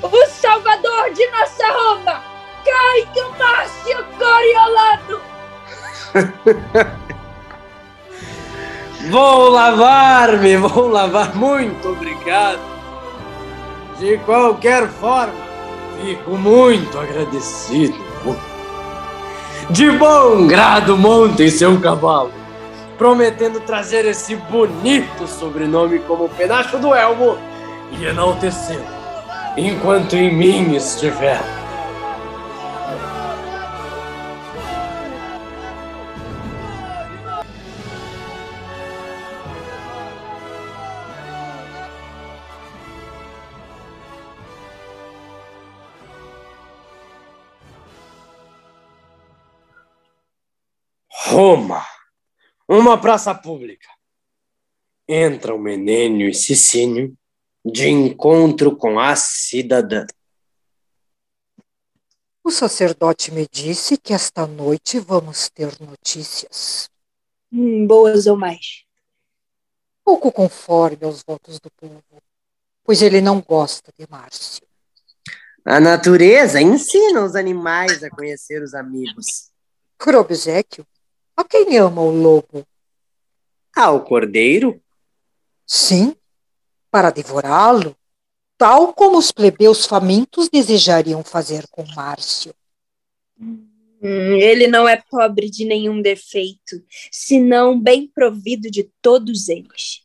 O 0.00 0.26
salvador 0.28 1.12
de 1.12 1.26
nossa 1.26 1.70
Roma, 1.70 2.24
Caio 2.64 3.30
Márcio 3.38 4.06
Coriolano. 4.18 5.20
vou 9.10 9.50
lavar-me, 9.50 10.56
vou 10.56 10.88
lavar. 10.88 11.36
Muito 11.36 11.90
obrigado. 11.90 12.69
De 14.00 14.16
qualquer 14.24 14.88
forma, 14.88 15.34
fico 16.00 16.30
muito 16.30 16.98
agradecido. 16.98 17.98
De 19.68 19.90
bom 19.90 20.46
grado, 20.46 20.96
monte 20.96 21.50
seu 21.50 21.78
cavalo, 21.78 22.32
prometendo 22.96 23.60
trazer 23.60 24.06
esse 24.06 24.36
bonito 24.36 25.26
sobrenome 25.26 25.98
como 25.98 26.30
penacho 26.30 26.78
do 26.78 26.94
elmo 26.94 27.36
e 27.92 28.06
enaltecê-lo, 28.06 28.86
enquanto 29.54 30.16
em 30.16 30.34
mim 30.34 30.74
estiver. 30.74 31.42
Roma, 51.30 51.86
uma 52.68 53.00
praça 53.00 53.32
pública. 53.32 53.86
Entra 55.06 55.54
o 55.54 55.60
Menênio 55.60 56.28
e 56.28 56.34
Cicínio 56.34 57.16
de 57.64 57.88
encontro 57.88 58.76
com 58.76 58.98
a 58.98 59.14
cidadã. 59.14 60.04
O 62.42 62.50
sacerdote 62.50 63.30
me 63.30 63.46
disse 63.48 63.96
que 63.96 64.12
esta 64.12 64.44
noite 64.44 64.98
vamos 64.98 65.48
ter 65.48 65.72
notícias. 65.80 66.90
Hum, 67.52 67.86
boas 67.86 68.26
ou 68.26 68.36
mais? 68.36 68.82
Pouco 70.04 70.32
conforme 70.32 71.04
aos 71.04 71.22
votos 71.22 71.60
do 71.60 71.70
povo, 71.70 72.02
pois 72.82 73.02
ele 73.02 73.20
não 73.20 73.40
gosta 73.40 73.92
de 73.96 74.04
Márcio. 74.10 74.66
A 75.64 75.78
natureza 75.78 76.60
ensina 76.60 77.24
os 77.24 77.36
animais 77.36 78.02
a 78.02 78.10
conhecer 78.10 78.60
os 78.60 78.74
amigos. 78.74 79.52
Por 79.96 80.16
obsequio, 80.16 80.84
a 81.40 81.44
quem 81.44 81.78
ama 81.78 82.02
o 82.02 82.10
lobo? 82.10 82.66
Ao 83.74 84.04
cordeiro? 84.04 84.80
Sim, 85.66 86.14
para 86.90 87.10
devorá-lo, 87.10 87.96
tal 88.58 88.92
como 88.92 89.16
os 89.16 89.32
plebeus 89.32 89.86
famintos 89.86 90.48
desejariam 90.48 91.24
fazer 91.24 91.66
com 91.70 91.84
Márcio. 91.94 92.54
Hum, 93.38 94.36
ele 94.36 94.66
não 94.66 94.88
é 94.88 94.96
pobre 94.96 95.50
de 95.50 95.64
nenhum 95.64 96.02
defeito, 96.02 96.82
senão 97.10 97.80
bem 97.80 98.06
provido 98.06 98.70
de 98.70 98.90
todos 99.00 99.48
eles. 99.48 100.02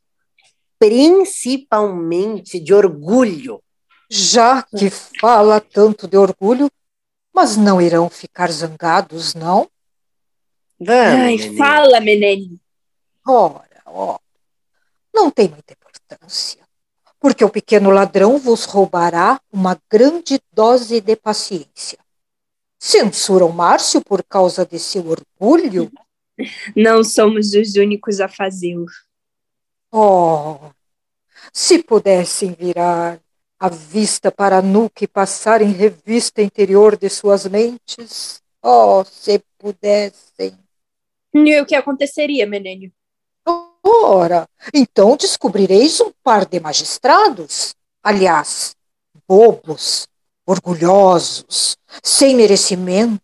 Principalmente 0.77 2.59
de 2.59 2.73
orgulho. 2.73 3.61
Já 4.09 4.61
que 4.61 4.89
fala 4.89 5.59
tanto 5.59 6.07
de 6.07 6.15
orgulho, 6.15 6.69
mas 7.33 7.57
não 7.57 7.81
irão 7.81 8.09
ficar 8.09 8.51
zangados, 8.51 9.33
não? 9.33 9.69
Vamos, 10.79 11.19
Ai, 11.21 11.38
menino. 11.38 11.57
fala, 11.57 11.99
Menene. 11.99 12.59
Ora, 13.27 13.81
ora, 13.85 14.19
não 15.13 15.31
tem 15.31 15.47
muita 15.49 15.73
importância, 15.73 16.61
porque 17.19 17.43
o 17.43 17.49
pequeno 17.49 17.89
ladrão 17.89 18.38
vos 18.38 18.65
roubará 18.65 19.39
uma 19.51 19.79
grande 19.89 20.39
dose 20.51 21.01
de 21.01 21.15
paciência. 21.15 21.97
Censuram 22.77 23.49
Márcio 23.49 24.01
por 24.03 24.23
causa 24.23 24.65
de 24.65 24.77
seu 24.77 25.07
orgulho? 25.07 25.91
Não 26.75 27.03
somos 27.03 27.53
os 27.53 27.75
únicos 27.75 28.19
a 28.19 28.27
fazê-lo. 28.27 28.85
Oh, 29.91 30.59
se 31.53 31.81
pudessem 31.81 32.51
virar 32.51 33.19
a 33.57 33.69
vista 33.69 34.29
para 34.31 34.57
a 34.57 34.61
nuca 34.61 35.05
e 35.05 35.07
passar 35.07 35.61
em 35.61 35.71
revista 35.71 36.41
interior 36.41 36.97
de 36.97 37.09
suas 37.09 37.47
mentes, 37.47 38.41
oh, 38.61 39.03
se 39.05 39.41
pudessem. 39.57 40.59
E 41.35 41.59
o 41.59 41.65
que 41.65 41.75
aconteceria, 41.75 42.47
Menênio? 42.47 42.91
Ora, 43.83 44.47
então 44.73 45.17
descobrireis 45.17 45.99
um 45.99 46.11
par 46.23 46.45
de 46.45 46.59
magistrados, 46.59 47.75
aliás, 48.01 48.73
bobos, 49.27 50.07
orgulhosos, 50.45 51.75
sem 52.01 52.35
merecimento, 52.35 53.21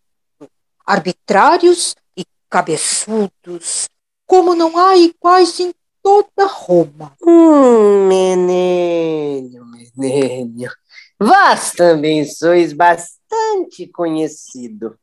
arbitrários 0.85 1.95
e 2.17 2.25
cabeçudos, 2.49 3.87
como 4.25 4.53
não 4.53 4.77
há 4.77 4.97
iguais 4.97 5.59
em 5.59 5.73
toda 6.03 6.45
Roma. 6.47 7.15
Hum, 7.23 8.07
Menênio, 8.07 9.65
Menênio, 9.95 10.71
vós 11.17 11.71
também 11.71 12.25
sois 12.25 12.73
bastante 12.73 13.87
conhecido. 13.87 14.97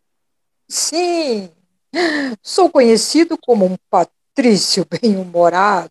Sim, 0.68 1.50
Sou 2.42 2.70
conhecido 2.70 3.38
como 3.38 3.64
um 3.64 3.76
patrício 3.90 4.87
bem-humorado 5.00 5.90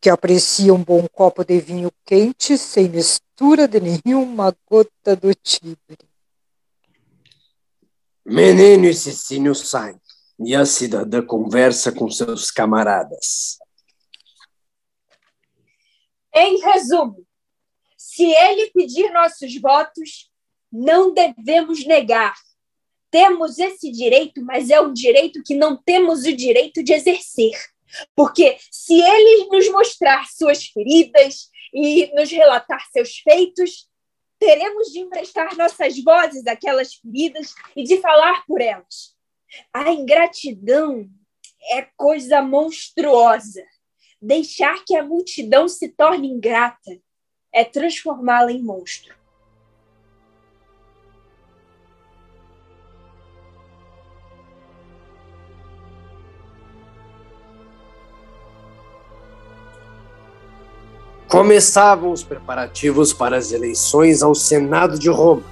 que 0.00 0.10
aprecia 0.10 0.74
um 0.74 0.82
bom 0.82 1.06
copo 1.08 1.44
de 1.44 1.60
vinho 1.60 1.92
quente 2.04 2.58
sem 2.58 2.88
mistura 2.88 3.68
de 3.68 3.80
nenhuma 3.80 4.54
gota 4.68 5.14
do 5.14 5.34
Tibre. 5.34 5.98
Menino 8.24 8.86
e 8.86 8.94
Cecínio 8.94 9.54
saem 9.54 10.00
e 10.38 10.54
a 10.54 10.64
cidadã 10.64 11.24
conversa 11.24 11.92
com 11.92 12.10
seus 12.10 12.50
camaradas. 12.50 13.58
Em 16.34 16.60
resumo, 16.60 17.26
se 17.96 18.24
ele 18.24 18.70
pedir 18.70 19.12
nossos 19.12 19.60
votos, 19.60 20.30
não 20.72 21.12
devemos 21.12 21.84
negar 21.84 22.34
temos 23.10 23.58
esse 23.58 23.90
direito, 23.90 24.42
mas 24.42 24.70
é 24.70 24.80
um 24.80 24.92
direito 24.92 25.42
que 25.42 25.54
não 25.54 25.76
temos 25.76 26.24
o 26.24 26.32
direito 26.32 26.82
de 26.82 26.92
exercer. 26.92 27.58
Porque 28.14 28.56
se 28.70 28.94
ele 29.00 29.48
nos 29.48 29.68
mostrar 29.70 30.26
suas 30.28 30.64
feridas 30.66 31.50
e 31.74 32.12
nos 32.14 32.30
relatar 32.30 32.86
seus 32.90 33.18
feitos, 33.18 33.88
teremos 34.38 34.88
de 34.92 35.00
emprestar 35.00 35.56
nossas 35.56 36.02
vozes 36.02 36.46
àquelas 36.46 36.94
feridas 36.94 37.54
e 37.76 37.82
de 37.82 38.00
falar 38.00 38.44
por 38.46 38.60
elas. 38.60 39.14
A 39.72 39.90
ingratidão 39.90 41.08
é 41.72 41.82
coisa 41.96 42.40
monstruosa. 42.40 43.64
Deixar 44.22 44.84
que 44.84 44.96
a 44.96 45.02
multidão 45.02 45.68
se 45.68 45.88
torne 45.88 46.28
ingrata 46.28 47.00
é 47.52 47.64
transformá-la 47.64 48.52
em 48.52 48.62
monstro. 48.62 49.19
Começavam 61.30 62.10
os 62.10 62.24
preparativos 62.24 63.12
para 63.12 63.36
as 63.36 63.52
eleições 63.52 64.20
ao 64.20 64.34
Senado 64.34 64.98
de 64.98 65.08
Roma. 65.08 65.44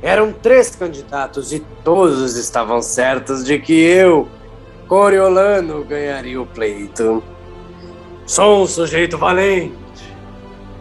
Eram 0.00 0.32
três 0.32 0.74
candidatos 0.74 1.52
e 1.52 1.60
todos 1.84 2.34
estavam 2.34 2.80
certos 2.80 3.44
de 3.44 3.58
que 3.58 3.74
eu, 3.74 4.26
Coriolano, 4.88 5.84
ganharia 5.84 6.40
o 6.40 6.46
pleito. 6.46 7.22
Sou 8.24 8.62
um 8.62 8.66
sujeito 8.66 9.18
valente, 9.18 9.76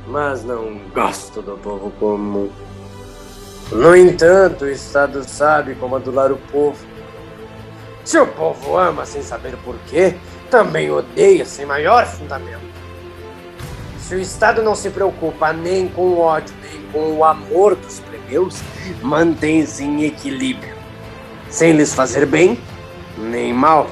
mas 0.07 0.45
não 0.45 0.79
gosto 0.95 1.41
do 1.41 1.57
povo 1.57 1.91
comum. 1.99 2.49
No 3.69 3.93
entanto, 3.97 4.63
o 4.63 4.69
Estado 4.69 5.27
sabe 5.27 5.75
como 5.75 5.97
adular 5.97 6.31
o 6.31 6.37
povo. 6.53 6.79
Se 8.05 8.17
o 8.17 8.25
povo 8.25 8.77
ama 8.77 9.05
sem 9.05 9.21
saber 9.21 9.57
porquê, 9.57 10.15
também 10.49 10.89
odeia 10.89 11.43
sem 11.43 11.65
maior 11.65 12.05
fundamento. 12.05 12.68
Se 14.09 14.15
o 14.15 14.19
Estado 14.19 14.63
não 14.63 14.73
se 14.73 14.89
preocupa 14.89 15.53
nem 15.53 15.87
com 15.87 16.01
o 16.01 16.19
ódio, 16.19 16.55
nem 16.63 16.81
com 16.91 17.13
o 17.13 17.23
amor 17.23 17.75
dos 17.75 17.99
plebeus, 17.99 18.55
mantém-se 19.03 19.83
em 19.83 20.03
equilíbrio. 20.03 20.73
sem 21.47 21.73
lhes 21.73 21.93
fazer 21.93 22.25
bem 22.25 22.59
nem 23.15 23.53
mal. 23.53 23.87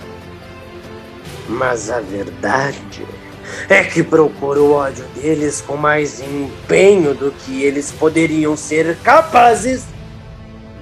Mas 1.48 1.92
a 1.92 2.00
verdade 2.00 3.06
é 3.70 3.84
que 3.84 4.02
procuro 4.02 4.64
o 4.64 4.72
ódio 4.72 5.06
deles 5.10 5.62
com 5.62 5.78
mais 5.78 6.20
empenho 6.20 7.14
do 7.14 7.32
que 7.32 7.62
eles 7.62 7.92
poderiam 7.92 8.58
ser 8.58 8.98
capazes 9.04 9.86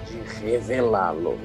de 0.08 0.18
revelá-lo. 0.46 1.38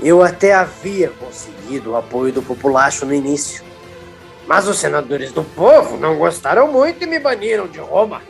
Eu 0.00 0.22
até 0.22 0.54
havia 0.54 1.08
conseguido 1.10 1.90
o 1.90 1.96
apoio 1.96 2.32
do 2.32 2.42
populacho 2.42 3.04
no 3.04 3.12
início, 3.12 3.71
mas 4.46 4.66
os 4.66 4.78
senadores 4.78 5.32
do 5.32 5.44
povo 5.44 5.96
não 5.96 6.18
gostaram 6.18 6.70
muito 6.70 7.02
e 7.02 7.06
me 7.06 7.18
baniram 7.18 7.66
de 7.66 7.78
Roma. 7.78 8.22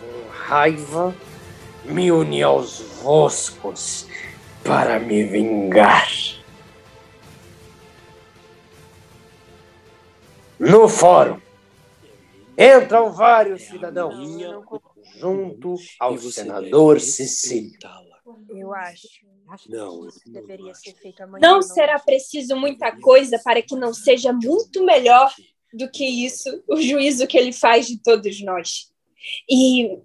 Com 0.00 0.30
raiva, 0.30 1.14
me 1.84 2.10
uni 2.10 2.42
aos 2.42 2.80
Voscos 3.02 4.06
para 4.64 4.98
me 4.98 5.24
vingar. 5.24 6.08
No 10.58 10.88
fórum 10.88 11.40
entram 12.56 13.12
vários 13.12 13.62
cidadãos 13.62 14.14
junto 15.18 15.74
ao 15.98 16.16
senador 16.18 17.00
Sicílio. 17.00 17.78
Eu 18.48 18.72
acho. 18.72 19.08
Não, 19.68 20.08
Deveria 20.26 20.74
ser 20.74 20.94
feito 20.94 21.22
amanhã. 21.22 21.40
Não 21.40 21.62
será 21.62 21.98
preciso 21.98 22.56
muita 22.56 22.96
coisa 23.00 23.38
para 23.42 23.60
que 23.60 23.74
não 23.74 23.92
seja 23.92 24.32
muito 24.32 24.84
melhor 24.84 25.32
do 25.72 25.90
que 25.90 26.04
isso 26.04 26.62
o 26.68 26.80
juízo 26.80 27.26
que 27.26 27.36
ele 27.36 27.52
faz 27.52 27.86
de 27.86 27.98
todos 28.02 28.40
nós. 28.42 28.92
E 29.48 29.98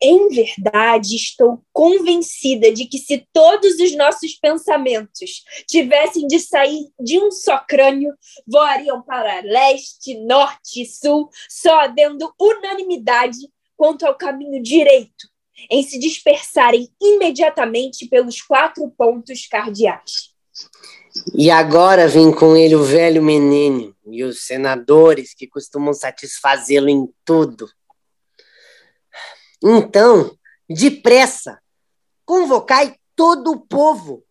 em 0.00 0.28
verdade, 0.28 1.16
estou 1.16 1.60
convencida 1.72 2.72
de 2.72 2.86
que 2.86 2.98
se 2.98 3.26
todos 3.32 3.80
os 3.80 3.96
nossos 3.96 4.34
pensamentos 4.34 5.42
tivessem 5.66 6.26
de 6.28 6.38
sair 6.38 6.88
de 7.00 7.18
um 7.18 7.32
só 7.32 7.58
crânio, 7.58 8.14
voariam 8.46 9.02
para 9.02 9.40
leste, 9.40 10.16
norte 10.20 10.82
e 10.82 10.86
sul, 10.86 11.28
só 11.48 11.80
havendo 11.80 12.32
unanimidade 12.40 13.38
quanto 13.76 14.06
ao 14.06 14.16
caminho 14.16 14.62
direito, 14.62 15.28
em 15.70 15.82
se 15.82 15.98
dispersarem 15.98 16.88
imediatamente 17.00 18.06
pelos 18.06 18.40
quatro 18.40 18.90
pontos 18.90 19.46
cardeais. 19.46 20.34
E 21.34 21.50
agora 21.50 22.08
vem 22.08 22.32
com 22.32 22.56
ele 22.56 22.74
o 22.74 22.84
velho 22.84 23.22
menino 23.22 23.94
e 24.06 24.24
os 24.24 24.46
senadores 24.46 25.34
que 25.34 25.46
costumam 25.46 25.92
satisfazê-lo 25.92 26.88
em 26.88 27.08
tudo. 27.24 27.68
Então, 29.62 30.36
depressa, 30.68 31.58
convocai 32.24 32.96
todo 33.16 33.52
o 33.52 33.60
povo. 33.60 34.24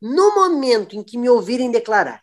No 0.00 0.34
momento 0.34 0.96
em 0.96 1.02
que 1.02 1.16
me 1.16 1.30
ouvirem 1.30 1.70
declarar, 1.70 2.20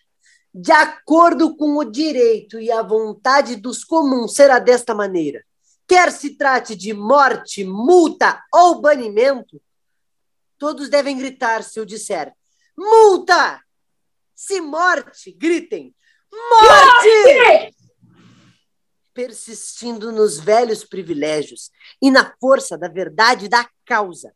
de 0.54 0.72
acordo 0.72 1.56
com 1.56 1.78
o 1.78 1.84
direito 1.84 2.60
e 2.60 2.72
a 2.72 2.84
vontade 2.84 3.56
dos 3.56 3.84
comuns, 3.84 4.36
será 4.36 4.60
desta 4.60 4.94
maneira. 4.94 5.44
Quer 5.92 6.10
se 6.10 6.38
trate 6.38 6.74
de 6.74 6.94
morte, 6.94 7.66
multa 7.66 8.42
ou 8.50 8.80
banimento, 8.80 9.62
todos 10.58 10.88
devem 10.88 11.18
gritar 11.18 11.66
se 11.66 11.78
eu 11.78 11.84
disser 11.84 12.34
multa! 12.78 13.62
Se 14.34 14.62
morte, 14.62 15.34
gritem 15.34 15.94
morte! 16.32 17.08
morte! 17.36 17.76
persistindo 19.14 20.14
nos 20.14 20.40
velhos 20.40 20.86
privilégios 20.86 21.70
e 22.02 22.10
na 22.10 22.34
força 22.40 22.78
da 22.78 22.88
verdade 22.88 23.50
da 23.50 23.70
causa. 23.84 24.34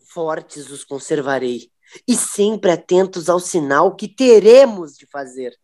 Fortes 0.00 0.70
os 0.70 0.82
conservarei 0.82 1.70
e 2.08 2.16
sempre 2.16 2.70
atentos 2.70 3.28
ao 3.28 3.38
sinal 3.38 3.94
que 3.94 4.08
teremos 4.08 4.96
de 4.96 5.06
fazer. 5.08 5.54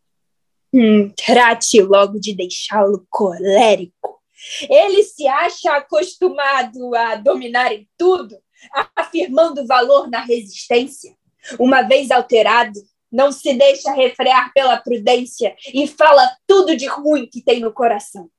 Hum, 0.71 1.09
trate 1.17 1.81
logo 1.81 2.21
de 2.21 2.35
deixá-lo 2.35 3.07
colérico. 3.09 4.18
Ele 4.69 5.03
se 5.03 5.27
acha 5.27 5.77
acostumado 5.77 6.95
a 6.95 7.15
dominar 7.17 7.73
em 7.73 7.89
tudo, 7.97 8.37
afirmando 8.97 9.67
valor 9.67 10.09
na 10.09 10.21
resistência. 10.21 11.17
Uma 11.59 11.83
vez 11.83 12.11
alterado, 12.11 12.79
não 13.11 13.33
se 13.33 13.55
deixa 13.55 13.93
refrear 13.93 14.53
pela 14.53 14.77
prudência 14.77 15.57
e 15.73 15.87
fala 15.87 16.37
tudo 16.47 16.77
de 16.77 16.87
ruim 16.87 17.27
que 17.27 17.43
tem 17.43 17.61
no 17.61 17.73
coração. 17.73 18.31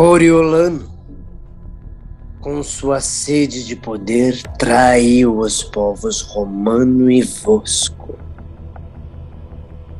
Coriolano, 0.00 0.88
com 2.40 2.62
sua 2.62 3.00
sede 3.00 3.66
de 3.66 3.76
poder, 3.76 4.40
traiu 4.58 5.36
os 5.36 5.62
povos 5.62 6.22
romano 6.22 7.10
e 7.10 7.20
vosco. 7.20 8.18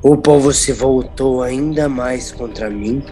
O 0.03 0.17
povo 0.17 0.55
se 0.55 0.73
voltou 0.73 1.43
ainda 1.43 1.87
mais 1.87 2.33
contra 2.33 2.71
mim, 2.71 3.05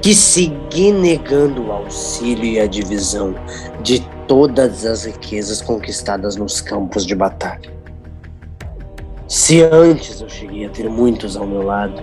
que 0.00 0.14
segui 0.14 0.90
negando 0.90 1.66
o 1.66 1.70
auxílio 1.70 2.46
e 2.46 2.60
a 2.60 2.66
divisão 2.66 3.34
de 3.82 4.00
todas 4.26 4.86
as 4.86 5.04
riquezas 5.04 5.60
conquistadas 5.60 6.34
nos 6.34 6.62
campos 6.62 7.04
de 7.04 7.14
batalha. 7.14 7.70
Se 9.28 9.60
antes 9.64 10.22
eu 10.22 10.30
cheguei 10.30 10.64
a 10.64 10.70
ter 10.70 10.88
muitos 10.88 11.36
ao 11.36 11.46
meu 11.46 11.60
lado, 11.60 12.02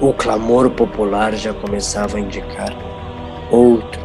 o 0.00 0.12
clamor 0.12 0.70
popular 0.70 1.32
já 1.36 1.54
começava 1.54 2.16
a 2.16 2.20
indicar 2.20 2.91
outro 3.52 4.02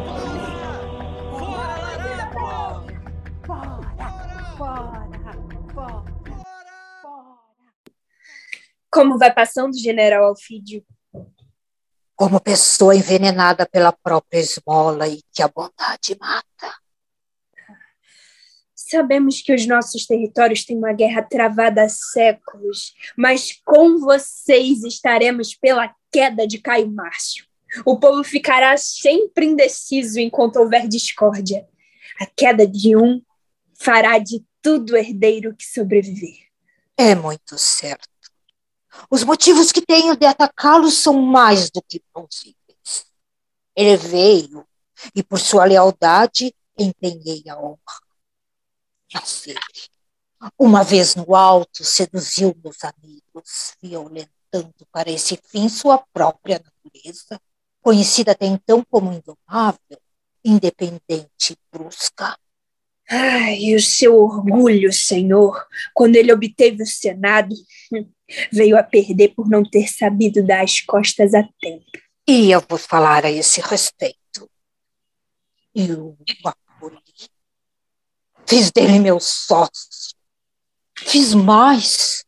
Como 8.90 9.16
vai 9.18 9.32
passando, 9.32 9.78
General 9.78 10.24
Alfídio? 10.24 10.84
Como 12.16 12.40
pessoa 12.40 12.96
envenenada 12.96 13.64
pela 13.64 13.92
própria 13.92 14.40
esmola 14.40 15.06
e 15.06 15.22
que 15.32 15.40
a 15.40 15.46
bondade 15.46 16.16
mata. 16.18 16.74
Sabemos 18.74 19.40
que 19.40 19.54
os 19.54 19.66
nossos 19.66 20.04
territórios 20.04 20.64
têm 20.64 20.76
uma 20.76 20.92
guerra 20.92 21.22
travada 21.22 21.84
há 21.84 21.88
séculos, 21.88 22.94
mas 23.16 23.52
com 23.64 24.00
vocês 24.00 24.82
estaremos 24.82 25.54
pela 25.54 25.94
queda 26.10 26.44
de 26.44 26.58
Caio 26.58 26.90
Márcio. 26.90 27.47
O 27.84 27.98
povo 27.98 28.24
ficará 28.24 28.76
sempre 28.76 29.46
indeciso 29.46 30.18
enquanto 30.18 30.56
houver 30.56 30.88
discórdia. 30.88 31.66
A 32.20 32.26
queda 32.26 32.66
de 32.66 32.96
um 32.96 33.22
fará 33.78 34.18
de 34.18 34.44
tudo 34.60 34.96
herdeiro 34.96 35.54
que 35.54 35.64
sobreviver. 35.64 36.48
É 36.96 37.14
muito 37.14 37.56
certo. 37.56 38.08
Os 39.10 39.22
motivos 39.22 39.70
que 39.70 39.80
tenho 39.80 40.16
de 40.16 40.26
atacá-lo 40.26 40.90
são 40.90 41.14
mais 41.22 41.70
do 41.70 41.80
que 41.82 42.02
plausíveis. 42.12 43.06
Ele 43.76 43.96
veio 43.96 44.66
e, 45.14 45.22
por 45.22 45.38
sua 45.38 45.64
lealdade, 45.64 46.52
empenhei 46.76 47.44
a 47.48 47.56
honra. 47.56 47.78
Mas 49.14 49.46
ele, 49.46 49.58
uma 50.58 50.82
vez 50.82 51.14
no 51.14 51.34
alto, 51.34 51.84
seduziu 51.84 52.56
meus 52.62 52.78
amigos, 52.84 53.74
violentando 53.80 54.74
para 54.90 55.10
esse 55.10 55.38
fim 55.46 55.68
sua 55.68 55.98
própria 56.12 56.60
natureza, 56.62 57.40
conhecida 57.88 58.32
até 58.32 58.44
então 58.44 58.84
como 58.90 59.10
indomável, 59.10 59.98
independente 60.44 61.54
e 61.54 61.56
brusca. 61.72 62.38
Ai, 63.08 63.74
o 63.74 63.80
seu 63.80 64.14
orgulho, 64.14 64.92
Senhor, 64.92 65.66
quando 65.94 66.16
ele 66.16 66.30
obteve 66.30 66.82
o 66.82 66.86
Senado, 66.86 67.54
veio 68.52 68.76
a 68.76 68.82
perder 68.82 69.28
por 69.34 69.48
não 69.48 69.62
ter 69.62 69.88
sabido 69.88 70.46
dar 70.46 70.64
as 70.64 70.82
costas 70.82 71.32
a 71.32 71.42
tempo. 71.58 71.86
E 72.28 72.50
eu 72.50 72.62
vou 72.68 72.78
falar 72.78 73.24
a 73.24 73.30
esse 73.30 73.62
respeito. 73.62 74.50
Eu 75.74 76.14
o 76.44 76.48
acolhi. 76.48 77.00
Fiz 78.46 78.70
dele 78.70 78.98
meu 78.98 79.18
sócio. 79.18 80.14
Fiz 80.94 81.32
mais. 81.32 82.22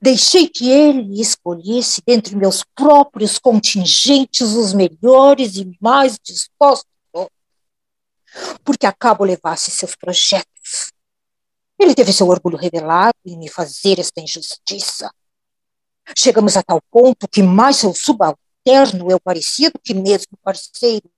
Deixei 0.00 0.48
que 0.48 0.70
ele 0.70 1.20
escolhesse 1.20 2.02
dentre 2.06 2.34
meus 2.34 2.64
próprios 2.74 3.38
contingentes 3.38 4.52
os 4.52 4.72
melhores 4.72 5.56
e 5.56 5.76
mais 5.80 6.18
dispostos 6.22 6.96
porque 8.64 8.86
a 8.86 8.92
cabo 8.92 9.24
levasse 9.24 9.70
seus 9.70 9.94
projetos. 9.94 10.92
Ele 11.78 11.94
teve 11.94 12.12
seu 12.12 12.28
orgulho 12.28 12.56
revelado 12.56 13.16
em 13.24 13.36
me 13.36 13.48
fazer 13.48 13.98
esta 13.98 14.20
injustiça. 14.20 15.10
Chegamos 16.16 16.56
a 16.56 16.62
tal 16.62 16.80
ponto 16.90 17.28
que 17.28 17.42
mais 17.42 17.76
seu 17.76 17.94
subalterno 17.94 19.10
eu 19.10 19.20
parecia 19.20 19.70
do 19.70 19.78
que 19.78 19.94
mesmo 19.94 20.36
parceiro. 20.42 21.08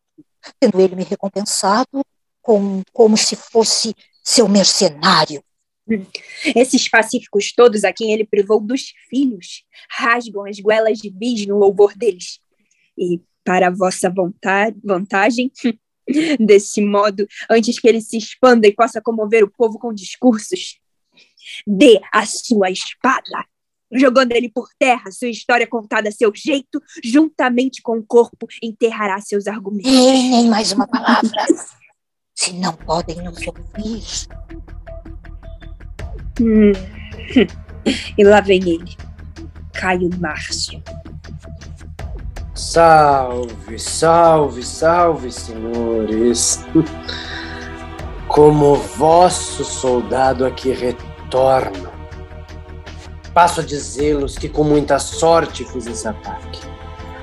tendo 0.59 0.81
ele 0.81 0.95
me 0.95 1.05
recompensado 1.05 2.05
com, 2.41 2.83
como 2.93 3.17
se 3.17 3.37
fosse 3.37 3.95
seu 4.25 4.49
mercenário. 4.49 5.43
Esses 6.55 6.89
pacíficos 6.89 7.53
todos 7.53 7.85
a 7.85 7.93
quem 7.93 8.13
ele 8.13 8.25
privou 8.25 8.61
dos 8.61 8.93
filhos 9.09 9.65
rasgam 9.91 10.47
as 10.47 10.59
goelas 10.59 10.99
de 10.99 11.11
bis 11.11 11.47
no 11.47 11.57
louvor 11.57 11.97
deles. 11.97 12.41
E, 12.97 13.21
para 13.45 13.71
vossa 13.71 14.11
vontade, 14.11 14.77
vantagem, 14.85 15.51
desse 16.39 16.81
modo, 16.81 17.27
antes 17.51 17.79
que 17.79 17.89
ele 17.89 18.01
se 18.01 18.17
expanda 18.17 18.67
e 18.67 18.75
possa 18.75 19.01
comover 19.01 19.45
o 19.45 19.51
povo 19.51 19.79
com 19.79 19.93
discursos, 19.93 20.79
dê 21.67 22.01
a 22.13 22.27
sua 22.27 22.71
espada, 22.71 23.45
jogando 23.93 24.33
ele 24.33 24.51
por 24.51 24.69
terra, 24.79 25.11
sua 25.11 25.29
história 25.29 25.67
contada 25.67 26.09
a 26.09 26.13
seu 26.13 26.33
jeito, 26.35 26.81
juntamente 27.03 27.81
com 27.83 27.99
o 27.99 28.05
corpo, 28.05 28.47
enterrará 28.63 29.21
seus 29.21 29.47
argumentos. 29.47 29.91
Ei, 29.91 30.29
nem 30.29 30.49
mais 30.49 30.73
uma 30.73 30.87
palavra. 30.87 31.31
Se 32.35 32.53
não 32.53 32.75
podem 32.75 33.17
nos 33.23 33.39
ouvir. 33.47 34.78
Hum. 36.41 36.73
E 38.19 38.25
lá 38.25 38.41
vem 38.41 38.61
ele, 38.69 38.97
Caio 39.73 40.11
Márcio. 40.19 40.83
Salve, 42.55 43.79
salve, 43.79 44.63
salve, 44.63 45.33
senhores. 45.33 46.65
Como 48.27 48.75
vosso 48.75 49.65
soldado 49.65 50.45
aqui 50.45 50.73
retorno, 50.73 51.91
passo 53.33 53.61
a 53.61 53.65
dizê-los 53.65 54.37
que 54.37 54.49
com 54.49 54.65
muita 54.65 54.99
sorte 54.99 55.65
fiz 55.65 55.87
esse 55.87 56.07
ataque, 56.07 56.61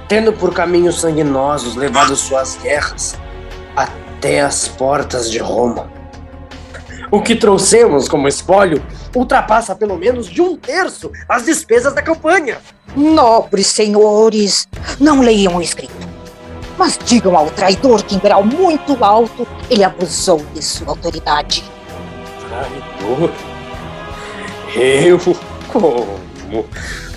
tendo 0.07 0.33
por 0.33 0.53
caminhos 0.53 0.99
sanguinosos 1.01 1.75
levado 1.75 2.15
suas 2.15 2.55
guerras 2.55 3.19
até 3.75 4.41
as 4.41 4.67
portas 4.67 5.29
de 5.29 5.37
Roma. 5.37 5.91
O 7.15 7.21
que 7.21 7.33
trouxemos 7.33 8.09
como 8.09 8.27
espólio 8.27 8.85
ultrapassa 9.15 9.73
pelo 9.73 9.97
menos 9.97 10.27
de 10.27 10.41
um 10.41 10.57
terço 10.57 11.09
as 11.29 11.45
despesas 11.45 11.95
da 11.95 12.01
campanha. 12.01 12.57
Nobres 12.93 13.67
senhores, 13.67 14.67
não 14.99 15.21
leiam 15.21 15.55
o 15.55 15.61
escrito, 15.61 15.93
mas 16.77 16.99
digam 17.05 17.37
ao 17.37 17.49
traidor 17.49 18.03
que 18.03 18.15
em 18.15 18.19
grau 18.19 18.43
muito 18.43 19.01
alto 19.01 19.47
ele 19.69 19.85
abusou 19.85 20.45
de 20.53 20.61
sua 20.61 20.89
autoridade. 20.89 21.63
Traidor? 22.49 23.31
Eu? 24.75 25.17
Como? 25.71 26.19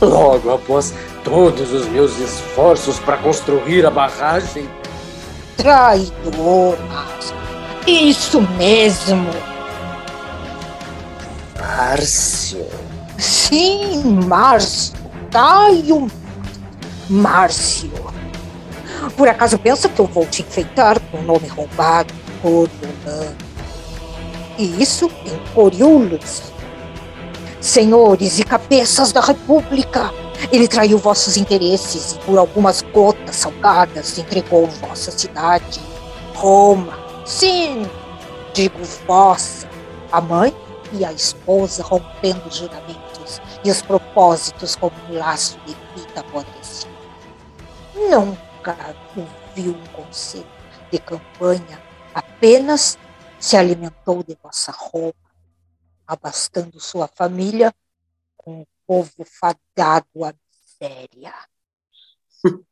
Logo 0.00 0.52
após 0.52 0.94
todos 1.24 1.72
os 1.72 1.88
meus 1.88 2.16
esforços 2.20 3.00
para 3.00 3.16
construir 3.16 3.84
a 3.84 3.90
barragem? 3.90 4.70
Traidor, 5.56 6.78
mas 6.88 7.34
isso 7.84 8.40
mesmo. 8.56 9.47
Márcio. 11.78 12.66
Sim, 13.16 14.02
Márcio. 14.26 14.94
Caio 15.30 16.08
Márcio. 17.08 17.92
Por 19.16 19.28
acaso 19.28 19.56
pensa 19.56 19.88
que 19.88 20.00
eu 20.00 20.06
vou 20.06 20.26
te 20.26 20.42
enfeitar 20.42 20.98
com 20.98 21.18
o 21.18 21.22
nome 21.22 21.46
roubado, 21.46 22.12
Coriolano? 22.42 23.36
E 24.58 24.82
isso 24.82 25.08
em 25.24 25.54
Coriúlus. 25.54 26.52
Senhores 27.60 28.40
e 28.40 28.42
cabeças 28.42 29.12
da 29.12 29.20
República, 29.20 30.12
ele 30.50 30.66
traiu 30.66 30.98
vossos 30.98 31.36
interesses 31.36 32.14
e 32.14 32.18
por 32.26 32.38
algumas 32.38 32.82
gotas 32.82 33.36
salgadas 33.36 34.18
entregou 34.18 34.66
vossa 34.66 35.12
cidade, 35.12 35.80
Roma. 36.34 36.98
Sim, 37.24 37.88
digo 38.52 38.80
vossa, 39.06 39.68
a 40.10 40.20
mãe 40.20 40.52
e 40.92 41.04
a 41.04 41.12
esposa 41.12 41.82
rompendo 41.82 42.48
os 42.48 42.56
juramentos 42.56 43.40
e 43.64 43.70
os 43.70 43.82
propósitos 43.82 44.74
como 44.76 44.96
um 45.08 45.18
laço 45.18 45.58
de 45.60 45.74
fita 45.94 46.20
apodrecida. 46.20 46.92
Nunca 47.94 48.76
ouviu 49.16 49.72
um 49.72 49.86
conselho 49.88 50.46
de 50.90 50.98
campanha, 50.98 51.82
apenas 52.14 52.98
se 53.38 53.56
alimentou 53.56 54.22
de 54.22 54.36
vossa 54.42 54.72
roupa, 54.72 55.18
abastando 56.06 56.80
sua 56.80 57.06
família 57.06 57.74
com 58.36 58.62
o 58.62 58.66
povo 58.86 59.24
fadado 59.24 60.24
à 60.24 60.32
miséria. 60.80 61.34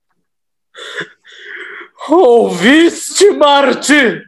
Ouviste, 2.08 3.30
Marte? 3.32 4.24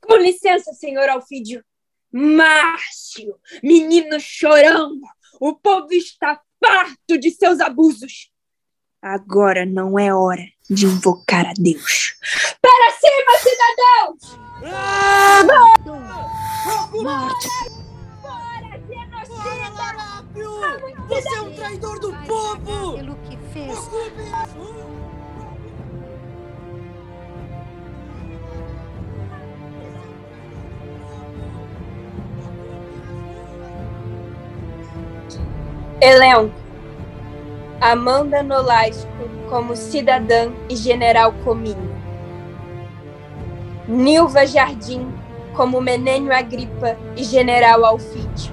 Com 0.00 0.16
licença, 0.16 0.72
senhor 0.72 1.08
Alfídio. 1.08 1.64
Márcio, 2.12 3.36
menino 3.62 4.20
chorão, 4.20 5.00
o 5.40 5.54
povo 5.54 5.92
está 5.92 6.38
farto 6.62 7.18
de 7.18 7.30
seus 7.30 7.58
abusos. 7.58 8.30
Agora 9.00 9.64
não 9.64 9.98
é 9.98 10.14
hora 10.14 10.44
de 10.68 10.84
invocar 10.86 11.46
a 11.46 11.52
Deus. 11.58 12.14
Para 12.60 12.92
cima, 12.92 13.32
cidadãos! 13.38 14.38
Ah! 14.64 15.42
Morte! 16.92 17.48
Fora, 18.20 18.80
genocida! 18.86 19.42
Fora, 19.42 19.68
Larápio! 19.70 20.50
Você 21.08 21.34
é 21.34 21.40
um 21.40 21.54
traidor 21.54 21.98
do 21.98 22.12
povo! 22.26 22.96
Pelo 22.96 23.16
que 23.16 23.36
fez, 23.52 23.78
Elenco. 36.02 36.52
Amanda 37.80 38.42
Nolasco 38.42 39.08
como 39.48 39.76
cidadã 39.76 40.50
e 40.68 40.74
general 40.74 41.32
Cominho. 41.44 41.94
Nilva 43.86 44.44
Jardim 44.44 45.06
como 45.54 45.80
Menênio 45.80 46.34
Agripa 46.34 46.98
e 47.16 47.22
general 47.22 47.84
Alfídio. 47.84 48.52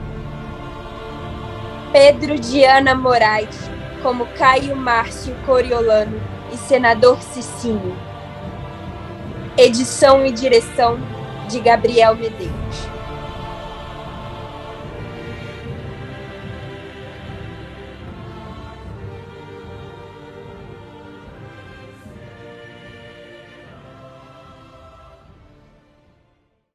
Pedro 1.91 2.37
Diana 2.37 2.93
Moraes 2.93 3.57
como 4.03 4.27
Caio 4.37 4.75
Márcio 4.75 5.33
Coriolano 5.43 6.21
e 6.53 6.57
senador 6.57 7.19
Cicinho. 7.19 7.97
Edição 9.57 10.23
e 10.23 10.31
direção 10.31 10.99
de 11.47 11.59
Gabriel 11.59 12.13
Medeiros. 12.15 12.88